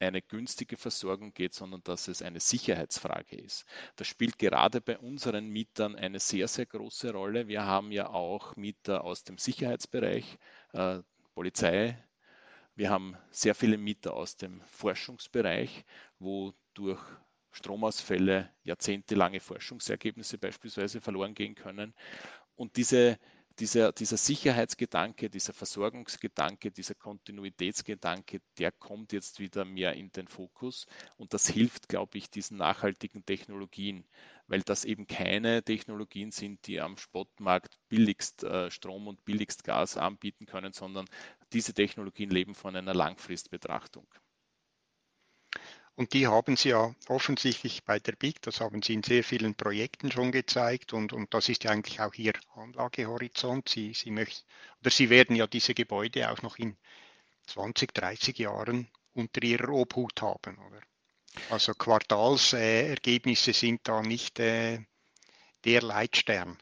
eine 0.00 0.22
günstige 0.22 0.76
Versorgung 0.76 1.34
geht, 1.34 1.54
sondern 1.54 1.82
dass 1.82 2.08
es 2.08 2.22
eine 2.22 2.40
Sicherheitsfrage 2.40 3.36
ist. 3.36 3.64
Das 3.96 4.06
spielt 4.06 4.38
gerade 4.38 4.80
bei 4.80 4.98
unseren 4.98 5.48
Mietern 5.48 5.96
eine 5.96 6.20
sehr, 6.20 6.48
sehr 6.48 6.66
große 6.66 7.12
Rolle. 7.12 7.48
Wir 7.48 7.64
haben 7.64 7.90
ja 7.90 8.08
auch 8.08 8.56
Mieter 8.56 9.04
aus 9.04 9.24
dem 9.24 9.38
Sicherheitsbereich, 9.38 10.38
äh, 10.72 11.00
Polizei. 11.34 11.98
Wir 12.76 12.90
haben 12.90 13.16
sehr 13.30 13.54
viele 13.54 13.76
Mieter 13.76 14.14
aus 14.14 14.36
dem 14.36 14.60
Forschungsbereich, 14.62 15.84
wo 16.20 16.52
durch 16.74 17.02
Stromausfälle 17.50 18.50
jahrzehntelange 18.62 19.40
Forschungsergebnisse 19.40 20.38
beispielsweise 20.38 21.00
verloren 21.00 21.34
gehen 21.34 21.56
können. 21.56 21.92
Und 22.54 22.76
diese 22.76 23.18
dieser, 23.58 23.92
dieser 23.92 24.16
Sicherheitsgedanke, 24.16 25.30
dieser 25.30 25.52
Versorgungsgedanke, 25.52 26.70
dieser 26.70 26.94
Kontinuitätsgedanke, 26.94 28.40
der 28.58 28.72
kommt 28.72 29.12
jetzt 29.12 29.40
wieder 29.40 29.64
mehr 29.64 29.94
in 29.94 30.10
den 30.12 30.28
Fokus. 30.28 30.86
Und 31.16 31.34
das 31.34 31.48
hilft, 31.48 31.88
glaube 31.88 32.18
ich, 32.18 32.30
diesen 32.30 32.56
nachhaltigen 32.58 33.24
Technologien, 33.24 34.04
weil 34.46 34.62
das 34.62 34.84
eben 34.84 35.06
keine 35.06 35.62
Technologien 35.62 36.30
sind, 36.30 36.66
die 36.66 36.80
am 36.80 36.96
Spotmarkt 36.96 37.78
billigst 37.88 38.44
äh, 38.44 38.70
Strom 38.70 39.08
und 39.08 39.24
billigst 39.24 39.64
Gas 39.64 39.96
anbieten 39.96 40.46
können, 40.46 40.72
sondern 40.72 41.06
diese 41.52 41.74
Technologien 41.74 42.30
leben 42.30 42.54
von 42.54 42.76
einer 42.76 42.94
Langfristbetrachtung. 42.94 44.06
Und 45.98 46.12
die 46.12 46.28
haben 46.28 46.56
Sie 46.56 46.68
ja 46.68 46.94
offensichtlich 47.08 47.82
bei 47.82 47.98
der 47.98 48.12
BIC, 48.12 48.40
das 48.42 48.60
haben 48.60 48.82
Sie 48.82 48.94
in 48.94 49.02
sehr 49.02 49.24
vielen 49.24 49.56
Projekten 49.56 50.12
schon 50.12 50.30
gezeigt 50.30 50.92
und, 50.92 51.12
und 51.12 51.34
das 51.34 51.48
ist 51.48 51.64
ja 51.64 51.72
eigentlich 51.72 52.00
auch 52.00 52.14
Ihr 52.14 52.34
Anlagehorizont. 52.54 53.68
Sie, 53.68 53.92
Sie 53.94 54.12
möchten, 54.12 54.46
oder 54.80 54.90
Sie 54.92 55.10
werden 55.10 55.34
ja 55.34 55.48
diese 55.48 55.74
Gebäude 55.74 56.30
auch 56.30 56.40
noch 56.42 56.56
in 56.56 56.76
20, 57.48 57.92
30 57.92 58.38
Jahren 58.38 58.86
unter 59.12 59.42
Ihrer 59.42 59.70
Obhut 59.70 60.22
haben, 60.22 60.56
oder? 60.68 60.80
Also 61.50 61.74
Quartalsergebnisse 61.74 63.52
sind 63.52 63.80
da 63.82 64.00
nicht 64.00 64.38
äh, 64.38 64.78
der 65.64 65.82
Leitstern. 65.82 66.56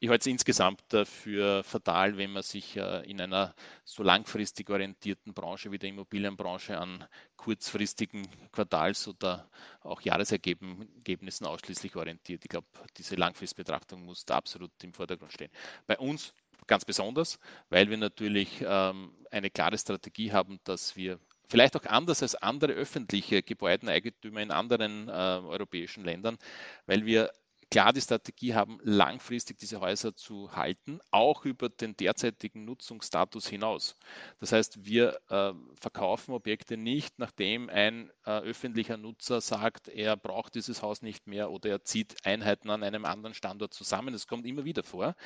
Ich 0.00 0.08
halte 0.10 0.22
es 0.22 0.26
insgesamt 0.26 0.82
für 1.04 1.62
fatal, 1.64 2.16
wenn 2.18 2.32
man 2.32 2.42
sich 2.42 2.76
äh, 2.76 3.08
in 3.10 3.20
einer 3.20 3.54
so 3.84 4.02
langfristig 4.02 4.68
orientierten 4.68 5.32
Branche 5.32 5.70
wie 5.72 5.78
der 5.78 5.88
Immobilienbranche 5.88 6.76
an 6.76 7.06
kurzfristigen 7.36 8.28
Quartals- 8.52 9.08
oder 9.08 9.48
auch 9.80 10.02
Jahresergebnissen 10.02 11.46
ausschließlich 11.46 11.96
orientiert. 11.96 12.44
Ich 12.44 12.50
glaube, 12.50 12.66
diese 12.96 13.14
Langfristbetrachtung 13.14 14.04
muss 14.04 14.26
da 14.26 14.36
absolut 14.36 14.72
im 14.82 14.92
Vordergrund 14.92 15.32
stehen. 15.32 15.50
Bei 15.86 15.98
uns 15.98 16.34
ganz 16.66 16.84
besonders, 16.84 17.38
weil 17.70 17.88
wir 17.90 17.96
natürlich 17.96 18.62
ähm, 18.66 19.12
eine 19.30 19.50
klare 19.50 19.78
Strategie 19.78 20.32
haben, 20.32 20.58
dass 20.64 20.96
wir 20.96 21.18
vielleicht 21.48 21.76
auch 21.76 21.84
anders 21.84 22.22
als 22.22 22.34
andere 22.34 22.72
öffentliche 22.72 23.42
Gebäudeneigentümer 23.42 24.40
in 24.40 24.50
anderen 24.50 25.08
äh, 25.08 25.12
europäischen 25.12 26.04
Ländern, 26.04 26.38
weil 26.86 27.04
wir 27.04 27.30
klar 27.74 27.92
die 27.92 28.00
Strategie 28.00 28.54
haben, 28.54 28.78
langfristig 28.84 29.58
diese 29.58 29.80
Häuser 29.80 30.14
zu 30.14 30.54
halten, 30.54 31.00
auch 31.10 31.44
über 31.44 31.68
den 31.68 31.96
derzeitigen 31.96 32.64
Nutzungsstatus 32.64 33.48
hinaus. 33.48 33.96
Das 34.38 34.52
heißt, 34.52 34.84
wir 34.84 35.18
äh, 35.28 35.52
verkaufen 35.80 36.34
Objekte 36.34 36.76
nicht, 36.76 37.18
nachdem 37.18 37.68
ein 37.68 38.12
äh, 38.26 38.30
öffentlicher 38.30 38.96
Nutzer 38.96 39.40
sagt, 39.40 39.88
er 39.88 40.16
braucht 40.16 40.54
dieses 40.54 40.82
Haus 40.82 41.02
nicht 41.02 41.26
mehr 41.26 41.50
oder 41.50 41.68
er 41.68 41.82
zieht 41.82 42.24
Einheiten 42.24 42.70
an 42.70 42.84
einem 42.84 43.04
anderen 43.04 43.34
Standort 43.34 43.74
zusammen. 43.74 44.12
Das 44.12 44.28
kommt 44.28 44.46
immer 44.46 44.64
wieder 44.64 44.84
vor, 44.84 45.16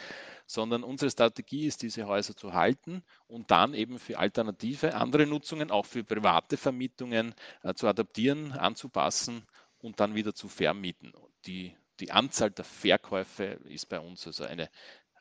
sondern 0.46 0.84
unsere 0.84 1.10
Strategie 1.10 1.66
ist, 1.66 1.82
diese 1.82 2.06
Häuser 2.06 2.34
zu 2.34 2.54
halten 2.54 3.04
und 3.26 3.50
dann 3.50 3.74
eben 3.74 3.98
für 3.98 4.18
alternative, 4.18 4.94
andere 4.94 5.26
Nutzungen, 5.26 5.70
auch 5.70 5.84
für 5.84 6.02
private 6.02 6.56
Vermietungen 6.56 7.34
äh, 7.62 7.74
zu 7.74 7.86
adaptieren, 7.86 8.52
anzupassen 8.52 9.46
und 9.76 10.00
dann 10.00 10.14
wieder 10.14 10.34
zu 10.34 10.48
vermieten. 10.48 11.12
Die 11.44 11.76
die 12.00 12.12
Anzahl 12.12 12.50
der 12.50 12.64
Verkäufe 12.64 13.44
ist 13.64 13.88
bei 13.88 14.00
uns 14.00 14.26
also 14.26 14.44
eine 14.44 14.70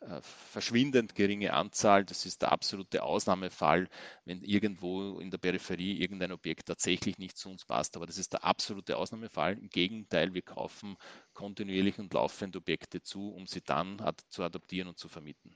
äh, 0.01 0.21
verschwindend 0.21 1.15
geringe 1.15 1.53
Anzahl. 1.53 2.05
Das 2.05 2.25
ist 2.25 2.41
der 2.43 2.51
absolute 2.51 3.01
Ausnahmefall, 3.03 3.89
wenn 4.25 4.43
irgendwo 4.43 5.19
in 5.19 5.31
der 5.31 5.39
Peripherie 5.39 5.99
irgendein 5.99 6.31
Objekt 6.31 6.67
tatsächlich 6.67 7.17
nicht 7.17 7.37
zu 7.37 7.49
uns 7.49 7.65
passt. 7.65 7.95
Aber 7.95 8.05
das 8.05 8.17
ist 8.17 8.33
der 8.33 8.43
absolute 8.43 8.97
Ausnahmefall. 8.97 9.57
Im 9.57 9.69
Gegenteil, 9.69 10.33
wir 10.33 10.43
kaufen 10.43 10.97
kontinuierlich 11.33 11.97
und 11.97 12.13
laufend 12.13 12.55
Objekte 12.55 13.01
zu, 13.01 13.29
um 13.29 13.47
sie 13.47 13.61
dann 13.61 13.97
zu 14.29 14.43
adaptieren 14.43 14.87
und 14.87 14.99
zu 14.99 15.09
vermieten. 15.09 15.55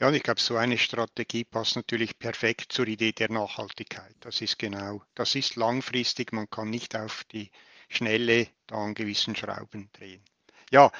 Ja, 0.00 0.08
und 0.08 0.14
ich 0.14 0.22
glaube, 0.22 0.40
so 0.40 0.56
eine 0.56 0.78
Strategie 0.78 1.44
passt 1.44 1.76
natürlich 1.76 2.18
perfekt 2.18 2.72
zur 2.72 2.88
Idee 2.88 3.12
der 3.12 3.30
Nachhaltigkeit. 3.30 4.16
Das 4.20 4.40
ist 4.40 4.58
genau, 4.58 5.02
das 5.14 5.34
ist 5.34 5.56
langfristig. 5.56 6.32
Man 6.32 6.48
kann 6.48 6.70
nicht 6.70 6.96
auf 6.96 7.24
die 7.24 7.50
Schnelle 7.90 8.48
da 8.66 8.76
an 8.76 8.94
gewissen 8.94 9.36
Schrauben 9.36 9.90
drehen. 9.92 10.24
Ja, 10.70 10.90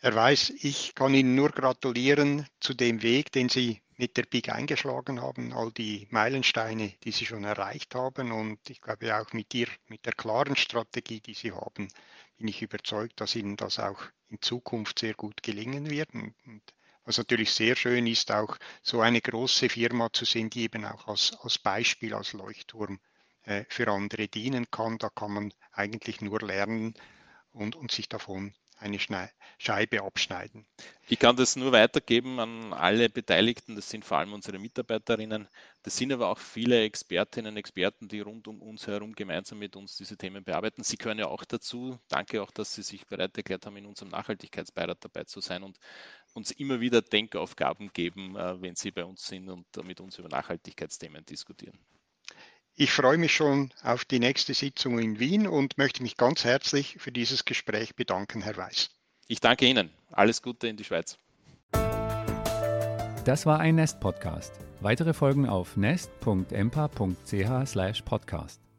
er 0.00 0.14
weiß, 0.14 0.50
ich 0.50 0.94
kann 0.94 1.14
Ihnen 1.14 1.36
nur 1.36 1.50
gratulieren 1.50 2.46
zu 2.60 2.74
dem 2.74 3.02
Weg, 3.02 3.30
den 3.32 3.48
Sie 3.48 3.80
mit 3.96 4.16
der 4.16 4.24
BIG 4.24 4.48
eingeschlagen 4.48 5.22
haben, 5.22 5.52
all 5.52 5.70
die 5.70 6.08
Meilensteine, 6.10 6.92
die 7.04 7.12
Sie 7.12 7.24
schon 7.24 7.44
erreicht 7.44 7.94
haben. 7.94 8.32
Und 8.32 8.58
ich 8.68 8.80
glaube 8.80 9.16
auch 9.16 9.32
mit, 9.32 9.54
ihr, 9.54 9.68
mit 9.86 10.04
der 10.04 10.14
klaren 10.14 10.56
Strategie, 10.56 11.20
die 11.20 11.34
Sie 11.34 11.52
haben, 11.52 11.86
bin 12.36 12.48
ich 12.48 12.62
überzeugt, 12.62 13.20
dass 13.20 13.36
Ihnen 13.36 13.56
das 13.56 13.78
auch 13.78 14.02
in 14.28 14.42
Zukunft 14.42 14.98
sehr 14.98 15.14
gut 15.14 15.40
gelingen 15.44 15.88
wird. 15.88 16.12
Und 16.14 16.34
was 17.04 17.18
natürlich 17.18 17.52
sehr 17.52 17.76
schön 17.76 18.08
ist, 18.08 18.32
auch 18.32 18.56
so 18.82 19.00
eine 19.00 19.20
große 19.20 19.68
Firma 19.68 20.12
zu 20.12 20.24
sehen, 20.24 20.50
die 20.50 20.62
eben 20.62 20.84
auch 20.84 21.06
als, 21.06 21.36
als 21.40 21.60
Beispiel, 21.60 22.14
als 22.14 22.32
Leuchtturm 22.32 22.98
äh, 23.44 23.64
für 23.68 23.88
andere 23.88 24.28
dienen 24.28 24.70
kann. 24.70 24.98
Da 24.98 25.08
kann 25.10 25.32
man 25.32 25.54
eigentlich 25.72 26.20
nur 26.20 26.40
lernen 26.40 26.94
und, 27.52 27.76
und 27.76 27.90
sich 27.90 28.08
davon 28.08 28.54
eine 28.82 28.98
Scheibe 29.58 30.02
abschneiden. 30.02 30.66
Ich 31.08 31.18
kann 31.18 31.36
das 31.36 31.56
nur 31.56 31.72
weitergeben 31.72 32.40
an 32.40 32.72
alle 32.72 33.08
Beteiligten. 33.08 33.76
Das 33.76 33.88
sind 33.88 34.04
vor 34.04 34.18
allem 34.18 34.32
unsere 34.32 34.58
Mitarbeiterinnen. 34.58 35.48
Das 35.82 35.96
sind 35.96 36.12
aber 36.12 36.28
auch 36.28 36.38
viele 36.38 36.82
Expertinnen 36.82 37.52
und 37.52 37.58
Experten, 37.58 38.08
die 38.08 38.20
rund 38.20 38.48
um 38.48 38.60
uns 38.60 38.86
herum 38.86 39.14
gemeinsam 39.14 39.58
mit 39.58 39.76
uns 39.76 39.96
diese 39.96 40.16
Themen 40.16 40.42
bearbeiten. 40.42 40.82
Sie 40.82 40.96
gehören 40.96 41.18
ja 41.18 41.28
auch 41.28 41.44
dazu. 41.44 41.98
Danke 42.08 42.42
auch, 42.42 42.50
dass 42.50 42.74
Sie 42.74 42.82
sich 42.82 43.06
bereit 43.06 43.36
erklärt 43.36 43.66
haben, 43.66 43.76
in 43.76 43.86
unserem 43.86 44.10
Nachhaltigkeitsbeirat 44.10 44.98
dabei 45.00 45.24
zu 45.24 45.40
sein 45.40 45.62
und 45.62 45.78
uns 46.34 46.50
immer 46.50 46.80
wieder 46.80 47.02
Denkaufgaben 47.02 47.92
geben, 47.92 48.36
äh, 48.36 48.60
wenn 48.60 48.74
Sie 48.74 48.90
bei 48.90 49.04
uns 49.04 49.26
sind 49.26 49.48
und 49.48 49.66
mit 49.84 50.00
uns 50.00 50.18
über 50.18 50.28
Nachhaltigkeitsthemen 50.28 51.24
diskutieren. 51.24 51.78
Ich 52.74 52.90
freue 52.90 53.18
mich 53.18 53.34
schon 53.34 53.70
auf 53.82 54.06
die 54.06 54.18
nächste 54.18 54.54
Sitzung 54.54 54.98
in 54.98 55.18
Wien 55.18 55.46
und 55.46 55.76
möchte 55.76 56.02
mich 56.02 56.16
ganz 56.16 56.44
herzlich 56.44 56.96
für 56.98 57.12
dieses 57.12 57.44
Gespräch 57.44 57.94
bedanken, 57.94 58.40
Herr 58.42 58.56
Weiß. 58.56 58.88
Ich 59.28 59.40
danke 59.40 59.66
Ihnen. 59.66 59.90
Alles 60.10 60.40
Gute 60.42 60.68
in 60.68 60.76
die 60.76 60.84
Schweiz. 60.84 61.18
Das 63.24 63.46
war 63.46 63.60
ein 63.60 63.76
Nest-Podcast. 63.76 64.52
Weitere 64.80 65.14
Folgen 65.14 65.48
auf 65.48 65.76
nest.empa.ch/podcast. 65.76 68.71